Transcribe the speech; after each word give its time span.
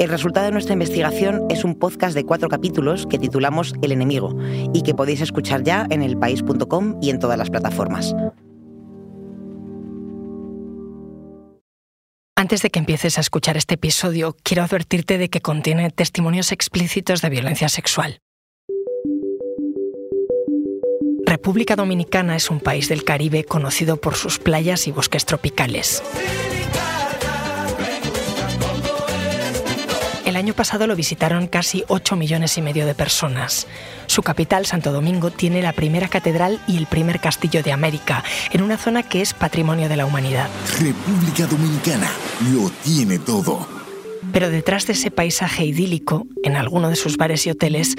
El 0.00 0.08
resultado 0.08 0.46
de 0.46 0.52
nuestra 0.52 0.72
investigación 0.72 1.44
es 1.50 1.62
un 1.62 1.74
podcast 1.74 2.14
de 2.14 2.24
cuatro 2.24 2.48
capítulos 2.48 3.06
que 3.06 3.18
titulamos 3.18 3.74
El 3.82 3.92
enemigo 3.92 4.34
y 4.72 4.80
que 4.80 4.94
podéis 4.94 5.20
escuchar 5.20 5.62
ya 5.62 5.86
en 5.90 6.00
elpaís.com 6.02 6.96
y 7.02 7.10
en 7.10 7.18
todas 7.18 7.36
las 7.36 7.50
plataformas. 7.50 8.14
Antes 12.34 12.62
de 12.62 12.70
que 12.70 12.78
empieces 12.78 13.18
a 13.18 13.20
escuchar 13.20 13.58
este 13.58 13.74
episodio, 13.74 14.34
quiero 14.42 14.62
advertirte 14.62 15.18
de 15.18 15.28
que 15.28 15.42
contiene 15.42 15.90
testimonios 15.90 16.50
explícitos 16.50 17.20
de 17.20 17.28
violencia 17.28 17.68
sexual. 17.68 18.20
República 21.26 21.76
Dominicana 21.76 22.36
es 22.36 22.50
un 22.50 22.60
país 22.60 22.88
del 22.88 23.04
Caribe 23.04 23.44
conocido 23.44 23.98
por 23.98 24.14
sus 24.14 24.38
playas 24.38 24.86
y 24.86 24.92
bosques 24.92 25.26
tropicales. 25.26 26.02
El 30.30 30.36
año 30.36 30.54
pasado 30.54 30.86
lo 30.86 30.94
visitaron 30.94 31.48
casi 31.48 31.82
8 31.88 32.14
millones 32.14 32.56
y 32.56 32.62
medio 32.62 32.86
de 32.86 32.94
personas. 32.94 33.66
Su 34.06 34.22
capital, 34.22 34.64
Santo 34.64 34.92
Domingo, 34.92 35.32
tiene 35.32 35.60
la 35.60 35.72
primera 35.72 36.06
catedral 36.06 36.60
y 36.68 36.76
el 36.76 36.86
primer 36.86 37.18
castillo 37.18 37.64
de 37.64 37.72
América, 37.72 38.22
en 38.52 38.62
una 38.62 38.76
zona 38.76 39.02
que 39.02 39.22
es 39.22 39.34
patrimonio 39.34 39.88
de 39.88 39.96
la 39.96 40.06
humanidad. 40.06 40.48
República 40.78 41.48
Dominicana 41.48 42.08
lo 42.52 42.70
tiene 42.84 43.18
todo. 43.18 43.66
Pero 44.32 44.50
detrás 44.50 44.86
de 44.86 44.92
ese 44.92 45.10
paisaje 45.10 45.64
idílico, 45.64 46.28
en 46.44 46.54
alguno 46.54 46.90
de 46.90 46.94
sus 46.94 47.16
bares 47.16 47.44
y 47.48 47.50
hoteles, 47.50 47.96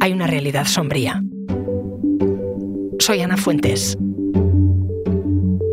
hay 0.00 0.14
una 0.14 0.26
realidad 0.26 0.64
sombría. 0.64 1.22
Soy 2.98 3.20
Ana 3.20 3.36
Fuentes. 3.36 3.98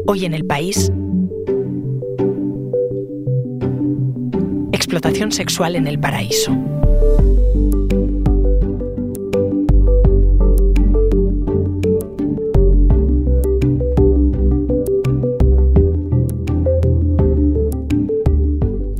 Hoy 0.07 0.25
en 0.25 0.33
el 0.33 0.43
país 0.45 0.91
explotación 4.95 5.33
sexual 5.33 5.75
en 5.75 5.87
el 5.87 5.99
paraíso. 5.99 6.53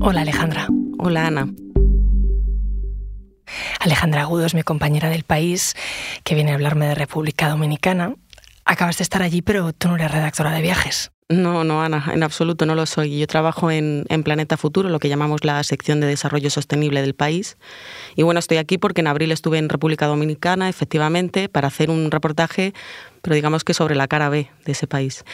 Hola 0.02 0.22
Alejandra. 0.22 0.68
Hola 1.00 1.28
Ana. 1.28 1.48
Alejandra 3.80 4.24
Agudo 4.24 4.46
es 4.46 4.54
mi 4.54 4.64
compañera 4.64 5.10
del 5.10 5.24
país 5.24 5.76
que 6.26 6.36
viene 6.36 6.52
a 6.52 6.56
hablarme 6.56 6.88
de 6.88 6.96
República 6.96 7.48
Dominicana. 7.48 8.16
Acabas 8.66 8.98
de 8.98 9.04
estar 9.04 9.22
allí, 9.22 9.42
pero 9.42 9.72
tú 9.72 9.88
no 9.88 9.96
eres 9.96 10.12
redactora 10.12 10.52
de 10.52 10.62
viajes. 10.62 11.15
No, 11.28 11.64
no, 11.64 11.82
Ana, 11.82 12.12
en 12.14 12.22
absoluto 12.22 12.68
no 12.68 12.76
lo 12.76 12.86
soy. 12.86 13.18
Yo 13.18 13.26
trabajo 13.26 13.72
en, 13.72 14.06
Planeta 14.24 14.58
Futuro, 14.58 14.90
lo 14.90 15.00
que 15.00 15.10
llamamos 15.10 15.44
la 15.44 15.64
sección 15.64 16.00
de 16.00 16.06
desarrollo 16.06 16.52
sostenible 16.52 17.02
del 17.02 17.16
país. 17.16 17.58
Y 18.16 18.22
bueno, 18.22 18.40
estoy 18.40 18.58
aquí 18.58 18.78
porque 18.78 19.02
en 19.02 19.08
abril 19.08 19.32
estuve 19.32 19.58
en 19.58 19.68
República 19.68 20.06
Dominicana, 20.06 20.70
efectivamente, 20.70 21.50
para 21.50 21.70
hacer 21.70 21.90
un 21.90 22.12
reportaje, 22.12 22.76
pero 23.24 23.34
digamos 23.34 23.64
que 23.64 23.74
sobre 23.74 23.96
la 23.96 24.08
cara 24.08 24.30
B 24.30 24.52
de 24.66 24.72
ese 24.72 24.86
país. 24.86 25.26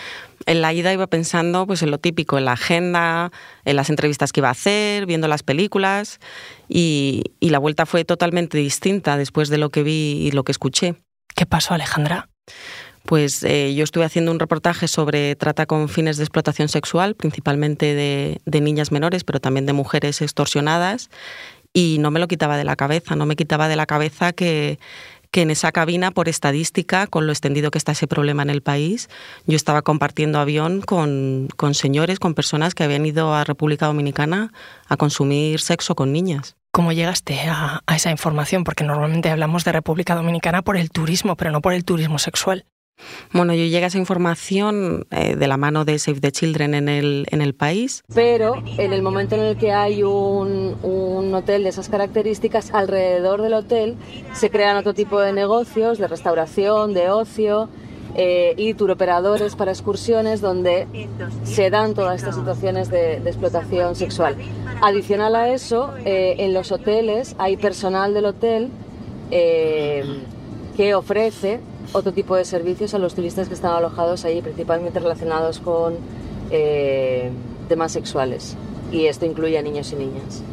En 0.45 0.61
la 0.61 0.71
ida 0.71 0.93
iba 0.93 1.07
pensando 1.07 1.67
pues, 1.67 1.83
en 1.83 1.91
lo 1.91 1.97
típico, 1.97 2.37
en 2.37 2.45
la 2.45 2.53
agenda, 2.53 3.33
en 3.65 3.75
las 3.75 3.89
entrevistas 3.89 4.31
que 4.31 4.39
iba 4.39 4.47
a 4.47 4.51
hacer, 4.51 5.05
viendo 5.05 5.27
las 5.27 5.43
películas, 5.43 6.21
y, 6.69 7.33
y 7.41 7.49
la 7.49 7.59
vuelta 7.59 7.85
fue 7.85 8.05
totalmente 8.05 8.57
distinta 8.57 9.17
después 9.17 9.49
de 9.49 9.57
lo 9.57 9.69
que 9.71 9.83
vi 9.83 10.25
y 10.25 10.31
lo 10.31 10.45
que 10.45 10.53
escuché. 10.53 10.95
¿Qué 11.35 11.45
pasó, 11.45 11.73
Alejandra? 11.73 12.29
Pues 13.05 13.43
eh, 13.43 13.73
yo 13.73 13.83
estuve 13.83 14.05
haciendo 14.05 14.31
un 14.31 14.39
reportaje 14.39 14.87
sobre 14.87 15.35
trata 15.35 15.65
con 15.65 15.89
fines 15.89 16.17
de 16.17 16.23
explotación 16.23 16.69
sexual, 16.69 17.15
principalmente 17.15 17.95
de, 17.95 18.61
niñas 18.61 18.91
menores, 18.91 19.23
pero 19.23 19.39
también 19.39 19.65
de 19.65 19.73
mujeres 19.73 20.21
extorsionadas, 20.21 21.09
y 21.73 21.97
no 21.99 22.11
me 22.11 22.19
lo 22.19 22.27
quitaba 22.27 22.57
de 22.57 22.63
la 22.63 22.75
cabeza, 22.75 23.15
no 23.15 23.25
me 23.25 23.35
quitaba 23.35 23.67
de 23.67 23.75
la 23.75 23.85
cabeza 23.85 24.33
que, 24.33 24.77
en 25.33 25.49
esa 25.49 25.71
cabina, 25.71 26.11
por 26.11 26.27
estadística, 26.27 27.07
con 27.07 27.25
lo 27.25 27.31
extendido 27.31 27.71
que 27.71 27.77
está 27.77 27.93
ese 27.93 28.07
problema 28.07 28.43
en 28.43 28.49
el 28.49 28.61
país, 28.61 29.09
yo 29.47 29.55
estaba 29.55 29.81
compartiendo 29.81 30.39
avión 30.39 30.81
con, 30.81 31.47
señores, 31.73 32.19
con 32.19 32.33
personas 32.33 32.75
que 32.75 32.83
habían 32.83 33.05
ido 33.05 33.33
a 33.33 33.45
República 33.45 33.87
Dominicana 33.87 34.51
a 34.87 34.97
consumir 34.97 35.61
sexo 35.61 35.95
con 35.95 36.11
niñas. 36.11 36.57
¿Cómo 36.73 36.91
llegaste 36.91 37.39
a, 37.49 37.81
esa 37.93 38.11
información? 38.11 38.63
Porque 38.63 38.83
normalmente 38.83 39.29
hablamos 39.29 39.63
de 39.63 39.71
República 39.71 40.15
Dominicana 40.15 40.61
por 40.61 40.77
el 40.77 40.89
turismo, 40.89 41.35
pero 41.35 41.51
no 41.51 41.61
por 41.61 41.73
el 41.73 41.83
turismo 41.83 42.19
sexual. 42.19 42.65
Bueno, 43.33 43.53
yo 43.53 43.63
llegué 43.63 43.83
a 43.83 43.87
esa 43.87 43.97
información 43.97 45.05
eh, 45.11 45.35
de 45.35 45.47
la 45.47 45.57
mano 45.57 45.85
de 45.85 45.97
Save 45.99 46.19
the 46.19 46.31
Children 46.31 46.73
en 46.73 46.89
el, 46.89 47.25
en 47.31 47.41
el 47.41 47.53
país. 47.53 48.03
Pero 48.13 48.61
en 48.77 48.93
el 48.93 49.01
momento 49.01 49.35
en 49.35 49.41
el 49.41 49.57
que 49.57 49.71
hay 49.71 50.03
un, 50.03 50.75
un 50.83 51.33
hotel 51.33 51.63
de 51.63 51.69
esas 51.69 51.89
características, 51.89 52.71
alrededor 52.73 53.41
del 53.41 53.53
hotel 53.53 53.95
se 54.33 54.49
crean 54.49 54.77
otro 54.77 54.93
tipo 54.93 55.19
de 55.19 55.33
negocios, 55.33 55.97
de 55.97 56.07
restauración, 56.07 56.93
de 56.93 57.09
ocio, 57.09 57.69
eh, 58.13 58.55
y 58.57 58.73
turoperadores 58.73 59.55
para 59.55 59.71
excursiones 59.71 60.41
donde 60.41 60.85
se 61.43 61.69
dan 61.69 61.93
todas 61.93 62.17
estas 62.17 62.35
situaciones 62.35 62.89
de, 62.89 63.17
explotación 63.17 63.95
sexual. 63.95 64.35
Adicional 64.81 65.33
a 65.35 65.47
eso, 65.53 65.93
eh, 66.03 66.35
en 66.39 66.53
los 66.53 66.73
hoteles 66.73 67.35
hay 67.37 67.55
personal 67.55 68.13
del 68.13 68.25
hotel 68.25 68.69
que 69.29 70.93
ofrece 70.93 71.61
otro 71.93 72.13
tipo 72.13 72.35
de 72.35 72.45
servicios 72.45 72.93
a 72.93 72.99
los 72.99 73.15
turistas 73.15 73.47
que 73.47 73.53
están 73.53 73.73
alojados 73.73 74.25
ahí, 74.25 74.41
principalmente 74.41 74.99
relacionados 74.99 75.59
con 75.59 75.95
eh, 76.49 77.31
temas 77.67 77.91
sexuales. 77.91 78.55
Y 78.91 79.05
esto 79.05 79.25
incluye 79.25 79.57
a 79.57 79.61
niños 79.61 79.91
y 79.91 79.95
niñas. 79.95 80.43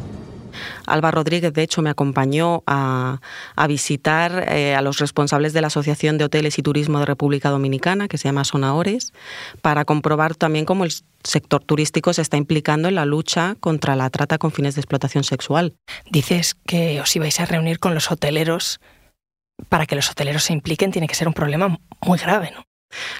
Alba 0.85 1.11
Rodríguez, 1.11 1.53
de 1.53 1.61
hecho, 1.61 1.81
me 1.81 1.89
acompañó 1.89 2.63
a, 2.65 3.19
visitar 3.67 4.45
eh, 4.49 4.75
a 4.75 4.81
los 4.81 4.97
responsables 4.97 5.53
de 5.53 5.61
la 5.61 5.67
Asociación 5.67 6.17
de 6.17 6.25
Hoteles 6.25 6.57
y 6.57 6.63
Turismo 6.63 6.99
de 6.99 7.05
República 7.05 7.49
Dominicana, 7.49 8.07
que 8.07 8.17
se 8.17 8.27
llama 8.27 8.43
Sonaores, 8.43 9.13
para 9.61 9.85
comprobar 9.85 10.35
también 10.35 10.65
cómo 10.65 10.85
el 10.85 10.91
sector 11.23 11.63
turístico 11.63 12.13
se 12.13 12.21
está 12.21 12.37
implicando 12.37 12.87
en 12.87 12.95
la 12.95 13.05
lucha 13.05 13.55
contra 13.59 13.95
la 13.95 14.09
trata 14.09 14.37
con 14.37 14.51
fines 14.51 14.75
de 14.75 14.81
explotación 14.81 15.23
sexual. 15.23 15.75
Dices 16.09 16.55
que 16.65 16.99
os 17.01 17.15
ibais 17.15 17.39
a 17.39 17.45
reunir 17.45 17.79
con 17.79 17.93
los 17.93 18.11
hoteleros 18.11 18.79
para 19.67 19.85
que 19.85 19.95
los 19.95 20.09
hoteleros 20.09 20.43
se 20.43 20.53
impliquen 20.53 20.91
tiene 20.91 21.07
que 21.07 21.15
ser 21.15 21.27
un 21.27 21.33
problema 21.33 21.79
muy 22.01 22.17
grave, 22.17 22.51
¿no? 22.51 22.63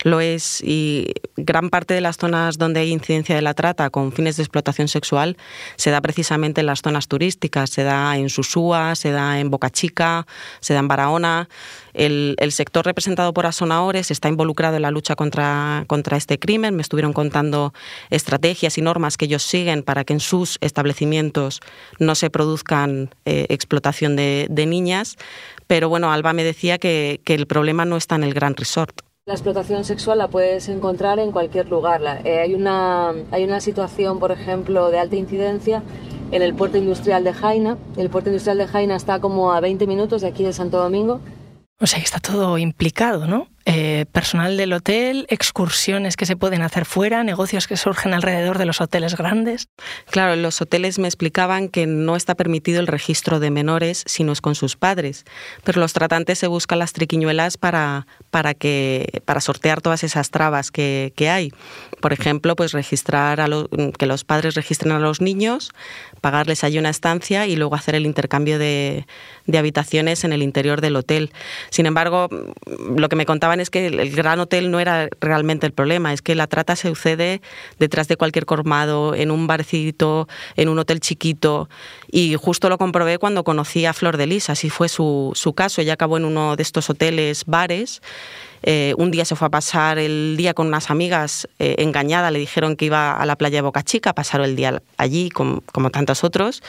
Lo 0.03 0.21
es 0.21 0.61
y 0.61 1.13
gran 1.35 1.69
parte 1.69 1.93
de 1.93 2.01
las 2.01 2.17
zonas 2.17 2.57
donde 2.57 2.79
hay 2.79 2.91
incidencia 2.91 3.35
de 3.35 3.41
la 3.41 3.53
trata 3.53 3.89
con 3.89 4.11
fines 4.11 4.37
de 4.37 4.43
explotación 4.43 4.87
sexual 4.87 5.37
se 5.75 5.91
da 5.91 6.01
precisamente 6.01 6.61
en 6.61 6.67
las 6.67 6.81
zonas 6.81 7.07
turísticas, 7.07 7.69
se 7.69 7.83
da 7.83 8.17
en 8.17 8.29
Susúa, 8.29 8.95
se 8.95 9.11
da 9.11 9.39
en 9.39 9.49
Boca 9.49 9.69
Chica, 9.69 10.25
se 10.59 10.73
da 10.73 10.79
en 10.79 10.87
Barahona. 10.87 11.49
El, 11.93 12.35
sector 12.51 12.85
representado 12.85 13.33
por 13.33 13.45
Asonaores 13.45 14.11
está 14.11 14.27
involucrado 14.27 14.75
en 14.75 14.81
la 14.81 14.91
lucha 14.91 15.15
contra, 15.15 15.83
contra 15.87 16.17
este 16.17 16.39
crimen. 16.39 16.75
Me 16.75 16.81
estuvieron 16.81 17.13
contando 17.13 17.73
estrategias 18.09 18.77
y 18.77 18.81
normas 18.81 19.17
que 19.17 19.25
ellos 19.25 19.43
siguen 19.43 19.83
para 19.83 20.03
que 20.03 20.13
en 20.13 20.19
sus 20.19 20.57
establecimientos 20.61 21.61
no 21.99 22.15
se 22.15 22.29
produzcan 22.29 23.13
eh, 23.25 23.45
explotación 23.49 24.15
de, 24.15 24.47
niñas. 24.49 25.15
Pero 25.67 25.89
bueno, 25.89 26.11
Alba 26.11 26.33
me 26.33 26.43
decía 26.43 26.77
que, 26.77 27.21
que 27.23 27.33
el 27.33 27.47
problema 27.47 27.85
no 27.85 27.97
está 27.97 28.15
en 28.15 28.23
el 28.23 28.33
Gran 28.33 28.55
Resort. 28.55 29.08
La 29.25 29.33
explotación 29.33 29.83
sexual 29.83 30.17
la 30.17 30.29
puedes 30.29 30.69
encontrar 30.69 31.19
en 31.19 31.31
cualquier 31.31 31.69
lugar. 31.69 32.01
Eh, 32.25 32.39
hay, 32.39 32.55
una, 32.55 33.09
hay 33.31 33.43
una 33.43 33.59
situación, 33.59 34.19
por 34.19 34.31
ejemplo, 34.31 34.89
de 34.89 34.99
alta 34.99 35.17
incidencia 35.17 35.83
en 36.31 36.41
el 36.41 36.55
puerto 36.55 36.77
industrial 36.77 37.23
de 37.23 37.33
Jaina. 37.33 37.77
El 37.97 38.09
puerto 38.09 38.29
industrial 38.29 38.57
de 38.57 38.67
Jaina 38.67 38.95
está 38.95 39.19
como 39.19 39.51
a 39.51 39.59
20 39.59 39.85
minutos 39.87 40.21
de 40.21 40.29
aquí 40.29 40.43
de 40.43 40.53
Santo 40.53 40.77
Domingo. 40.77 41.19
O 41.81 41.87
sea 41.87 41.99
que 41.99 42.05
está 42.05 42.19
todo 42.19 42.57
implicado, 42.57 43.25
¿no? 43.25 43.47
Eh, 43.65 44.05
personal 44.11 44.57
del 44.57 44.73
hotel, 44.73 45.27
excursiones 45.29 46.17
que 46.17 46.25
se 46.25 46.35
pueden 46.35 46.61
hacer 46.61 46.85
fuera, 46.85 47.23
negocios 47.23 47.67
que 47.67 47.77
surgen 47.77 48.13
alrededor 48.13 48.57
de 48.57 48.65
los 48.65 48.81
hoteles 48.81 49.15
grandes. 49.15 49.67
Claro, 50.09 50.33
en 50.33 50.41
los 50.41 50.59
hoteles 50.59 50.97
me 50.97 51.07
explicaban 51.07 51.69
que 51.69 51.85
no 51.85 52.15
está 52.15 52.35
permitido 52.35 52.79
el 52.79 52.87
registro 52.87 53.39
de 53.39 53.51
menores 53.51 54.03
si 54.07 54.23
no 54.23 54.31
es 54.31 54.41
con 54.41 54.55
sus 54.55 54.75
padres, 54.75 55.23
pero 55.63 55.79
los 55.79 55.93
tratantes 55.93 56.39
se 56.39 56.47
buscan 56.47 56.79
las 56.79 56.93
triquiñuelas 56.93 57.57
para, 57.57 58.07
para, 58.31 58.53
que, 58.53 59.21
para 59.25 59.41
sortear 59.41 59.81
todas 59.81 60.03
esas 60.03 60.29
trabas 60.29 60.71
que, 60.71 61.13
que 61.15 61.29
hay. 61.29 61.51
Por 62.01 62.13
ejemplo, 62.13 62.55
pues 62.55 62.71
registrar 62.71 63.41
a 63.41 63.47
que 63.97 64.05
los 64.05 64.23
padres 64.23 64.55
registren 64.55 64.91
a 64.91 64.99
los 64.99 65.21
niños, 65.21 65.71
pagarles 66.21 66.63
allí 66.63 66.77
una 66.77 66.89
estancia 66.89 67.47
y 67.47 67.55
luego 67.55 67.75
hacer 67.75 67.95
el 67.95 68.05
intercambio 68.05 68.59
de, 68.59 69.05
de 69.45 69.57
habitaciones 69.57 70.23
en 70.23 70.33
el 70.33 70.43
interior 70.43 70.81
del 70.81 70.95
hotel. 70.95 71.31
Sin 71.69 71.85
embargo, 71.85 72.29
lo 72.95 73.09
que 73.09 73.15
me 73.15 73.25
contaban 73.25 73.59
es 73.59 73.69
que 73.69 73.87
el 73.87 74.11
gran 74.11 74.39
hotel 74.39 74.71
no 74.71 74.79
era 74.79 75.09
realmente 75.19 75.65
el 75.65 75.73
problema, 75.73 76.13
es 76.13 76.21
que 76.21 76.35
la 76.35 76.47
trata 76.47 76.75
se 76.75 76.87
sucede 76.87 77.41
detrás 77.79 78.07
de 78.07 78.15
cualquier 78.15 78.45
colmado, 78.45 79.15
en 79.15 79.31
un 79.31 79.47
barcito, 79.47 80.27
en 80.55 80.69
un 80.69 80.79
hotel 80.79 80.99
chiquito. 80.99 81.69
Y 82.11 82.35
justo 82.35 82.69
lo 82.69 82.77
comprobé 82.77 83.17
cuando 83.17 83.43
conocí 83.43 83.85
a 83.85 83.93
Flor 83.93 84.17
de 84.17 84.27
Lis, 84.27 84.49
así 84.49 84.69
fue 84.69 84.89
su, 84.89 85.31
su 85.35 85.53
caso. 85.53 85.81
Ella 85.81 85.93
acabó 85.93 86.17
en 86.17 86.25
uno 86.25 86.55
de 86.55 86.63
estos 86.63 86.89
hoteles, 86.89 87.45
bares, 87.45 88.01
eh, 88.61 88.93
un 88.97 89.11
día 89.11 89.25
se 89.25 89.35
fue 89.35 89.47
a 89.47 89.51
pasar 89.51 89.99
el 89.99 90.35
día 90.37 90.53
con 90.53 90.67
unas 90.67 90.89
amigas 90.89 91.47
eh, 91.59 91.75
engañada, 91.79 92.29
le 92.31 92.39
dijeron 92.39 92.75
que 92.75 92.85
iba 92.85 93.13
a 93.13 93.25
la 93.25 93.37
playa 93.37 93.57
de 93.57 93.61
Boca 93.61 93.83
Chica, 93.83 94.13
pasaron 94.13 94.47
el 94.47 94.55
día 94.55 94.81
allí 94.97 95.29
como, 95.29 95.61
tantos 95.91 96.23
otros 96.23 96.61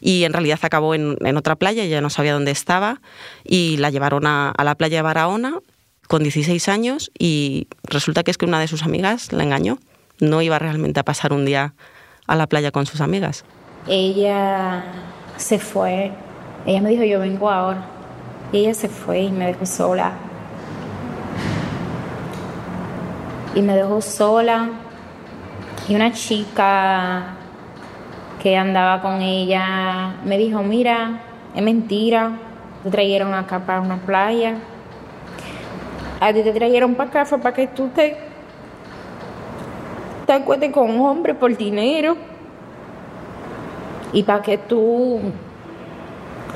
y 0.00 0.24
en 0.24 0.32
realidad 0.32 0.58
acabó 0.62 0.94
en, 0.94 1.36
otra 1.36 1.56
playa, 1.56 1.84
ya 1.84 2.00
no 2.00 2.10
sabía 2.10 2.32
dónde 2.32 2.50
estaba 2.50 3.00
y 3.44 3.76
la 3.76 3.90
llevaron 3.90 4.26
a, 4.26 4.52
la 4.62 4.74
playa 4.74 4.98
de 4.98 5.02
Barahona 5.02 5.60
con 6.08 6.22
16 6.22 6.68
años 6.68 7.10
y 7.18 7.68
resulta 7.84 8.22
que 8.22 8.30
es 8.30 8.38
que 8.38 8.44
una 8.44 8.60
de 8.60 8.68
sus 8.68 8.82
amigas 8.82 9.32
la 9.32 9.42
engañó. 9.42 9.78
No 10.18 10.40
iba 10.40 10.58
realmente 10.58 11.00
a 11.00 11.04
pasar 11.04 11.32
un 11.32 11.44
día 11.44 11.74
a 12.26 12.36
la 12.36 12.46
playa 12.46 12.70
con 12.70 12.86
sus 12.86 13.00
amigas. 13.00 13.44
Ella 13.86 14.84
se 15.36 15.58
fue, 15.58 16.10
ella 16.64 16.80
me 16.80 16.90
dijo 16.90 17.04
yo 17.04 17.20
vengo 17.20 17.50
ahora 17.50 17.96
ella 18.52 18.74
se 18.74 18.88
fue 18.88 19.22
y 19.22 19.32
me 19.32 19.46
dejó 19.46 19.66
sola 19.66 20.12
y 23.56 23.62
me 23.62 23.74
dejó 23.74 24.00
sola. 24.00 24.68
Y 25.88 25.94
una 25.96 26.12
chica 26.12 27.34
que 28.40 28.56
andaba 28.56 29.02
con 29.02 29.22
ella 29.22 30.16
me 30.24 30.38
dijo, 30.38 30.62
mira, 30.62 31.22
es 31.54 31.62
mentira, 31.62 32.38
te 32.84 32.90
trajeron 32.90 33.34
acá 33.34 33.64
para 33.66 33.80
una 33.80 33.96
playa. 33.96 34.58
A 36.20 36.32
ti 36.32 36.42
te 36.42 36.52
trajeron 36.52 36.94
para 36.94 37.10
acá 37.10 37.24
fue 37.24 37.38
para 37.38 37.54
que 37.54 37.66
tú 37.66 37.88
te, 37.88 38.16
te 40.26 40.72
con 40.72 40.90
un 40.90 41.06
hombre 41.06 41.34
por 41.34 41.56
dinero 41.56 42.16
y 44.12 44.22
para 44.22 44.42
que 44.42 44.58
tú 44.58 45.20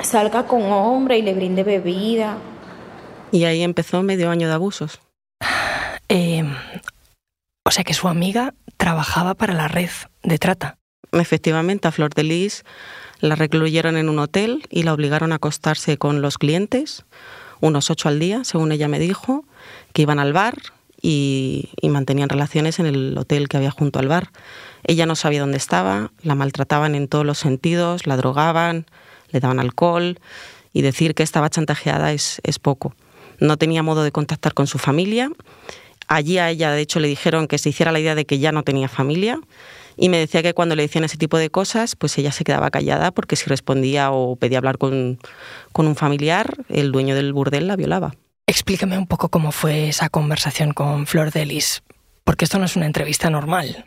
salgas 0.03 0.45
con 0.45 0.63
hombre 0.71 1.19
y 1.19 1.23
le 1.23 1.35
brinde 1.35 1.65
bebida. 1.65 2.37
Y 3.33 3.45
ahí 3.45 3.63
empezó 3.63 4.03
medio 4.03 4.31
año 4.31 4.49
de 4.49 4.55
abusos. 4.55 5.01
O 7.71 7.73
sea 7.73 7.85
que 7.85 7.95
su 7.95 8.09
amiga 8.09 8.53
trabajaba 8.79 9.37
para 9.37 9.55
la 9.55 9.69
red 9.69 9.91
de 10.25 10.39
trata. 10.39 10.77
Efectivamente, 11.13 11.87
a 11.87 11.93
Flor 11.93 12.13
de 12.13 12.25
Lis 12.25 12.65
la 13.21 13.37
recluyeron 13.37 13.97
en 13.97 14.09
un 14.09 14.19
hotel 14.19 14.65
y 14.71 14.83
la 14.83 14.93
obligaron 14.93 15.31
a 15.31 15.37
acostarse 15.37 15.97
con 15.97 16.21
los 16.21 16.37
clientes, 16.37 17.05
unos 17.61 17.89
ocho 17.89 18.09
al 18.09 18.19
día, 18.19 18.43
según 18.43 18.73
ella 18.73 18.89
me 18.89 18.99
dijo, 18.99 19.45
que 19.93 20.03
iban 20.03 20.19
al 20.19 20.33
bar 20.33 20.57
y, 21.01 21.71
mantenían 21.81 22.29
relaciones 22.29 22.81
en 22.81 22.87
el 22.87 23.17
hotel 23.17 23.49
que 23.49 23.59
había 23.59 23.71
junto 23.71 24.01
al 24.01 24.09
bar. 24.09 24.33
Ella 24.83 25.07
no 25.07 25.15
sabía 25.15 25.39
dónde 25.39 25.59
estaba, 25.59 26.11
la 26.23 26.35
maltrataban 26.35 26.97
en 26.97 27.07
todos 27.07 27.25
los 27.25 27.39
sentidos, 27.39 28.05
la 28.05 28.17
drogaban, 28.17 28.85
le 29.29 29.39
daban 29.39 29.61
alcohol 29.61 30.19
y 30.73 30.83
decir 30.83 31.15
que 31.15 31.23
estaba 31.23 31.49
chantajeada 31.51 32.11
es 32.13 32.41
poco. 32.61 32.97
No 33.39 33.59
tenía 33.59 33.85
modo 33.85 34.03
de 34.03 34.11
contactar 34.11 34.55
con 34.55 34.67
su 34.67 34.79
familia 34.79 35.31
Allí 36.11 36.39
a 36.39 36.51
ella, 36.51 36.73
de 36.73 36.81
hecho, 36.81 36.99
le 36.99 37.07
dijeron 37.07 37.47
que 37.47 37.57
se 37.57 37.69
hiciera 37.69 37.93
la 37.93 38.01
idea 38.01 38.17
de 38.17 38.25
que 38.25 38.41
ya 38.41 38.51
no 38.51 38.65
tenía 38.65 38.89
familia 38.89 39.39
y 39.97 40.09
me 40.09 40.19
decía 40.19 40.43
que 40.43 40.55
cuando 40.55 40.75
le 40.75 40.83
decían 40.83 41.05
ese 41.05 41.17
tipo 41.17 41.39
de 41.39 41.51
cosas, 41.51 41.95
pues 41.95 42.19
ella 42.19 42.33
se 42.33 42.43
quedaba 42.43 42.73
callada 42.73 43.13
porque 43.13 43.37
si 43.37 43.49
respondía 43.49 44.11
o 44.11 44.35
pedía 44.35 44.59
hablar 44.59 44.77
con, 44.77 45.21
un 45.73 45.95
familiar, 45.95 46.57
el 46.69 46.91
dueño 46.91 47.15
del 47.15 47.33
burdel 47.33 47.69
la 47.69 47.77
violaba. 47.77 48.17
Explícame 48.49 48.99
un 48.99 49.07
poco 49.07 49.29
cómo 49.29 49.53
fue 49.53 49.89
esa 49.89 50.09
conversación 50.09 50.73
con 50.73 51.07
Flor 51.07 51.31
Delis, 51.31 51.85
porque 52.25 52.45
esto 52.45 52.59
no 52.59 52.65
es 52.65 52.75
una 52.75 52.87
entrevista 52.87 53.31
normal. 53.31 53.85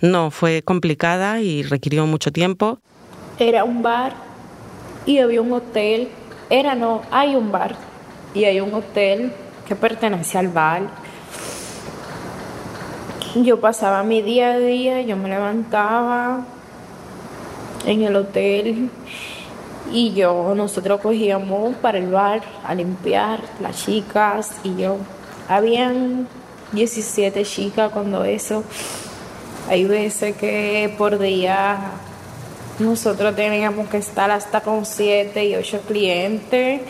No, 0.00 0.30
fue 0.30 0.62
complicada 0.62 1.42
y 1.42 1.62
requirió 1.62 2.06
mucho 2.06 2.32
tiempo. 2.32 2.80
Era 3.38 3.64
un 3.64 3.82
bar 3.82 4.14
y 5.04 5.18
había 5.18 5.42
un 5.42 5.52
hotel. 5.52 6.08
Era 6.48 6.74
no, 6.74 7.02
hay 7.10 7.36
un 7.36 7.52
bar 7.52 7.76
y 8.32 8.44
hay 8.44 8.60
un 8.60 8.72
hotel 8.72 9.34
que 9.68 9.76
pertenece 9.76 10.38
al 10.38 10.48
bar 10.48 11.09
yo 13.34 13.60
pasaba 13.60 14.02
mi 14.02 14.22
día 14.22 14.52
a 14.52 14.58
día, 14.58 15.00
yo 15.02 15.16
me 15.16 15.28
levantaba 15.28 16.44
en 17.86 18.02
el 18.02 18.16
hotel 18.16 18.90
y 19.92 20.12
yo, 20.12 20.54
nosotros 20.54 21.00
cogíamos 21.00 21.74
para 21.76 21.98
el 21.98 22.10
bar 22.10 22.42
a 22.64 22.74
limpiar 22.74 23.40
las 23.60 23.84
chicas 23.84 24.52
y 24.62 24.76
yo. 24.76 24.96
Habían 25.48 26.28
17 26.72 27.44
chicas 27.44 27.90
cuando 27.92 28.24
eso. 28.24 28.62
Hay 29.68 29.84
veces 29.84 30.36
que 30.36 30.94
por 30.96 31.18
día 31.18 31.92
nosotros 32.78 33.34
teníamos 33.36 33.88
que 33.88 33.98
estar 33.98 34.30
hasta 34.30 34.60
con 34.60 34.86
7 34.86 35.44
y 35.44 35.56
8 35.56 35.82
clientes 35.86 36.82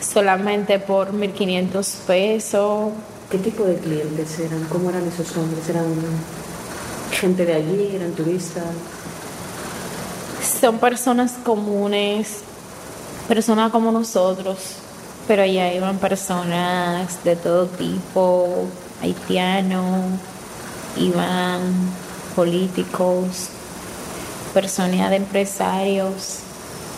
solamente 0.00 0.78
por 0.78 1.12
1.500 1.12 2.06
pesos. 2.06 2.92
¿Qué 3.30 3.36
tipo 3.36 3.64
de 3.64 3.76
clientes 3.76 4.38
eran? 4.38 4.64
¿Cómo 4.70 4.88
eran 4.88 5.06
esos 5.06 5.36
hombres? 5.36 5.68
¿Eran 5.68 5.94
gente 7.12 7.44
de 7.44 7.52
allí? 7.52 7.90
¿Eran 7.94 8.12
turistas? 8.12 8.64
Son 10.60 10.78
personas 10.78 11.32
comunes, 11.44 12.38
personas 13.28 13.70
como 13.70 13.92
nosotros, 13.92 14.76
pero 15.26 15.42
allá 15.42 15.74
iban 15.74 15.98
personas 15.98 17.22
de 17.22 17.36
todo 17.36 17.66
tipo, 17.66 18.64
haitianos, 19.02 20.18
iban 20.96 21.60
políticos, 22.34 23.48
personas 24.54 25.10
de 25.10 25.16
empresarios, 25.16 26.38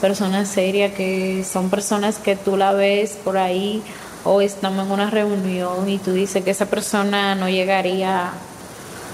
personas 0.01 0.47
serias 0.49 0.93
que 0.93 1.45
son 1.45 1.71
personas 1.71 2.19
que 2.19 2.37
tú 2.37 2.57
la 2.57 2.73
ves 2.73 3.19
por 3.25 3.37
ahí 3.37 3.83
o 4.25 4.41
estamos 4.41 4.87
en 4.87 4.93
una 4.93 5.11
reunión 5.11 5.89
y 5.89 5.99
tú 5.99 6.13
dices 6.13 6.45
que 6.45 6.51
esa 6.51 6.67
persona 6.67 7.35
no 7.35 7.49
llegaría 7.49 8.33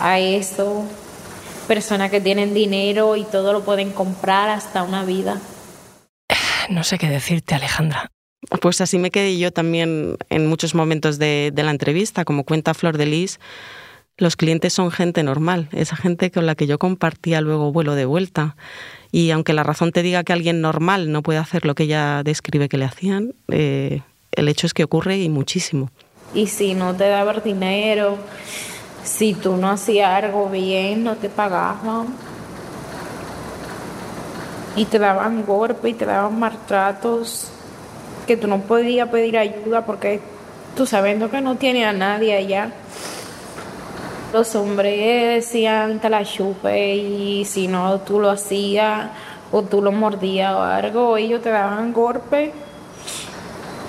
a 0.00 0.18
eso, 0.18 0.84
personas 1.66 2.10
que 2.10 2.20
tienen 2.20 2.54
dinero 2.54 3.16
y 3.16 3.24
todo 3.24 3.52
lo 3.52 3.64
pueden 3.64 3.90
comprar 3.90 4.50
hasta 4.50 4.82
una 4.82 5.04
vida. 5.04 5.40
No 6.70 6.82
sé 6.84 6.98
qué 6.98 7.08
decirte, 7.08 7.54
Alejandra. 7.54 8.10
Pues 8.60 8.80
así 8.80 8.98
me 8.98 9.10
quedé 9.10 9.38
yo 9.38 9.52
también 9.52 10.16
en 10.28 10.46
muchos 10.46 10.74
momentos 10.74 11.18
de, 11.18 11.52
la 11.54 11.70
entrevista, 11.70 12.24
como 12.24 12.44
cuenta 12.44 12.74
Flor 12.74 12.96
de 12.96 13.06
Lis. 13.06 13.40
Los 14.18 14.36
clientes 14.36 14.72
son 14.72 14.90
gente 14.90 15.22
normal, 15.22 15.68
esa 15.72 15.96
gente 15.96 16.30
con 16.30 16.46
la 16.46 16.54
que 16.54 16.66
yo 16.66 16.78
compartía 16.78 17.40
luego 17.40 17.72
vuelo 17.72 17.94
de 17.94 18.06
vuelta. 18.06 18.56
Y 19.12 19.30
aunque 19.30 19.52
la 19.52 19.62
razón 19.62 19.92
te 19.92 20.02
diga 20.02 20.24
que 20.24 20.32
alguien 20.32 20.60
normal 20.60 21.12
no 21.12 21.22
puede 21.22 21.38
hacer 21.38 21.66
lo 21.66 21.74
que 21.74 21.84
ella 21.84 22.22
describe 22.22 22.68
que 22.68 22.78
le 22.78 22.86
hacían, 22.86 23.34
eh, 23.48 24.02
el 24.36 24.48
hecho 24.48 24.66
es 24.66 24.74
que 24.74 24.84
ocurre 24.84 25.16
y 25.16 25.28
muchísimo. 25.28 25.90
Y 26.34 26.46
si 26.46 26.74
no 26.74 26.94
te 26.94 27.08
daban 27.08 27.42
dinero, 27.42 28.18
si 29.02 29.34
tú 29.34 29.56
no 29.56 29.70
hacías 29.70 30.24
algo 30.24 30.48
bien, 30.48 31.04
no 31.04 31.16
te 31.16 31.28
pagaban. 31.28 32.08
Y 34.76 34.84
te 34.84 34.98
daban 34.98 35.44
golpes 35.46 35.92
y 35.92 35.94
te 35.94 36.04
daban 36.04 36.38
maltratos, 36.38 37.48
que 38.26 38.36
tú 38.36 38.46
no 38.46 38.60
podías 38.60 39.08
pedir 39.08 39.38
ayuda 39.38 39.86
porque 39.86 40.20
tú 40.76 40.84
sabiendo 40.84 41.30
que 41.30 41.40
no 41.40 41.56
tiene 41.56 41.86
a 41.86 41.92
nadie 41.92 42.36
allá. 42.36 42.72
Los 44.34 44.54
hombres 44.54 45.46
decían 45.46 45.98
te 45.98 46.10
la 46.10 46.24
chupe 46.24 46.96
y 46.96 47.44
si 47.46 47.68
no 47.68 48.00
tú 48.00 48.20
lo 48.20 48.28
hacías 48.28 49.08
o 49.50 49.62
tú 49.62 49.80
lo 49.80 49.92
mordías 49.92 50.52
o 50.52 50.60
algo, 50.60 51.16
ellos 51.16 51.40
te 51.40 51.48
daban 51.48 51.94
golpes 51.94 52.50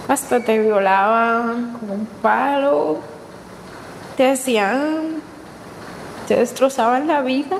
hasta 0.07 0.39
te 0.39 0.59
violaban 0.59 1.73
con 1.73 1.91
un 1.91 2.05
palo, 2.21 2.99
te 4.15 4.31
hacían, 4.31 5.21
te 6.27 6.35
destrozaban 6.35 7.07
la 7.07 7.21
vida. 7.21 7.59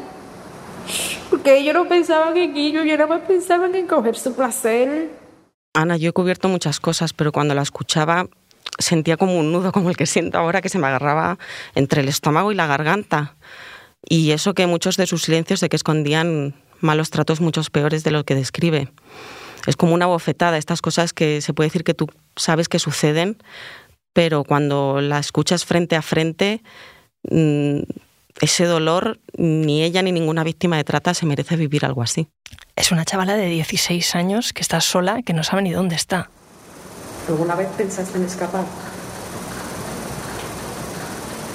Porque 1.29 1.57
ellos 1.57 1.73
no 1.73 1.87
pensaban 1.87 2.37
en 2.37 2.55
ellos, 2.55 2.85
ellos 2.85 2.97
nada 2.97 3.17
más 3.17 3.27
pensaban 3.27 3.75
en 3.75 3.87
coger 3.87 4.15
su 4.17 4.33
placer. 4.33 5.09
Ana, 5.73 5.97
yo 5.97 6.09
he 6.09 6.13
cubierto 6.13 6.47
muchas 6.47 6.79
cosas, 6.79 7.13
pero 7.13 7.31
cuando 7.31 7.53
la 7.53 7.61
escuchaba 7.61 8.27
sentía 8.79 9.17
como 9.17 9.37
un 9.37 9.51
nudo 9.51 9.71
como 9.71 9.89
el 9.89 9.97
que 9.97 10.05
siento 10.05 10.37
ahora 10.37 10.61
que 10.61 10.69
se 10.69 10.79
me 10.79 10.87
agarraba 10.87 11.37
entre 11.75 12.01
el 12.01 12.07
estómago 12.07 12.51
y 12.51 12.55
la 12.55 12.67
garganta. 12.67 13.35
Y 14.07 14.31
eso 14.31 14.53
que 14.53 14.67
muchos 14.67 14.95
de 14.95 15.05
sus 15.05 15.23
silencios 15.23 15.59
de 15.59 15.69
que 15.69 15.75
escondían 15.75 16.55
malos 16.79 17.09
tratos 17.09 17.41
muchos 17.41 17.69
peores 17.69 18.03
de 18.03 18.11
lo 18.11 18.23
que 18.23 18.35
describe. 18.35 18.89
Es 19.65 19.75
como 19.75 19.93
una 19.93 20.05
bofetada, 20.05 20.57
estas 20.57 20.81
cosas 20.81 21.11
que 21.11 21.41
se 21.41 21.53
puede 21.53 21.67
decir 21.67 21.83
que 21.83 21.93
tú 21.93 22.07
sabes 22.37 22.69
que 22.69 22.79
suceden, 22.79 23.37
pero 24.13 24.43
cuando 24.43 25.01
la 25.01 25.19
escuchas 25.19 25.65
frente 25.65 25.95
a 25.95 26.01
frente, 26.01 26.63
mm, 27.29 27.79
ese 28.41 28.65
dolor, 28.65 29.19
ni 29.37 29.83
ella 29.83 30.01
ni 30.01 30.11
ninguna 30.11 30.43
víctima 30.43 30.77
de 30.77 30.83
trata 30.83 31.13
se 31.13 31.25
merece 31.25 31.55
vivir 31.55 31.85
algo 31.85 32.01
así. 32.01 32.29
Es 32.75 32.91
una 32.91 33.05
chavala 33.05 33.35
de 33.35 33.47
16 33.47 34.15
años 34.15 34.53
que 34.53 34.61
está 34.61 34.81
sola, 34.81 35.21
que 35.23 35.33
no 35.33 35.43
sabe 35.43 35.63
ni 35.63 35.71
dónde 35.71 35.95
está. 35.95 36.29
¿Alguna 37.27 37.55
vez 37.55 37.67
pensaste 37.75 38.17
en 38.17 38.25
escapar? 38.25 38.63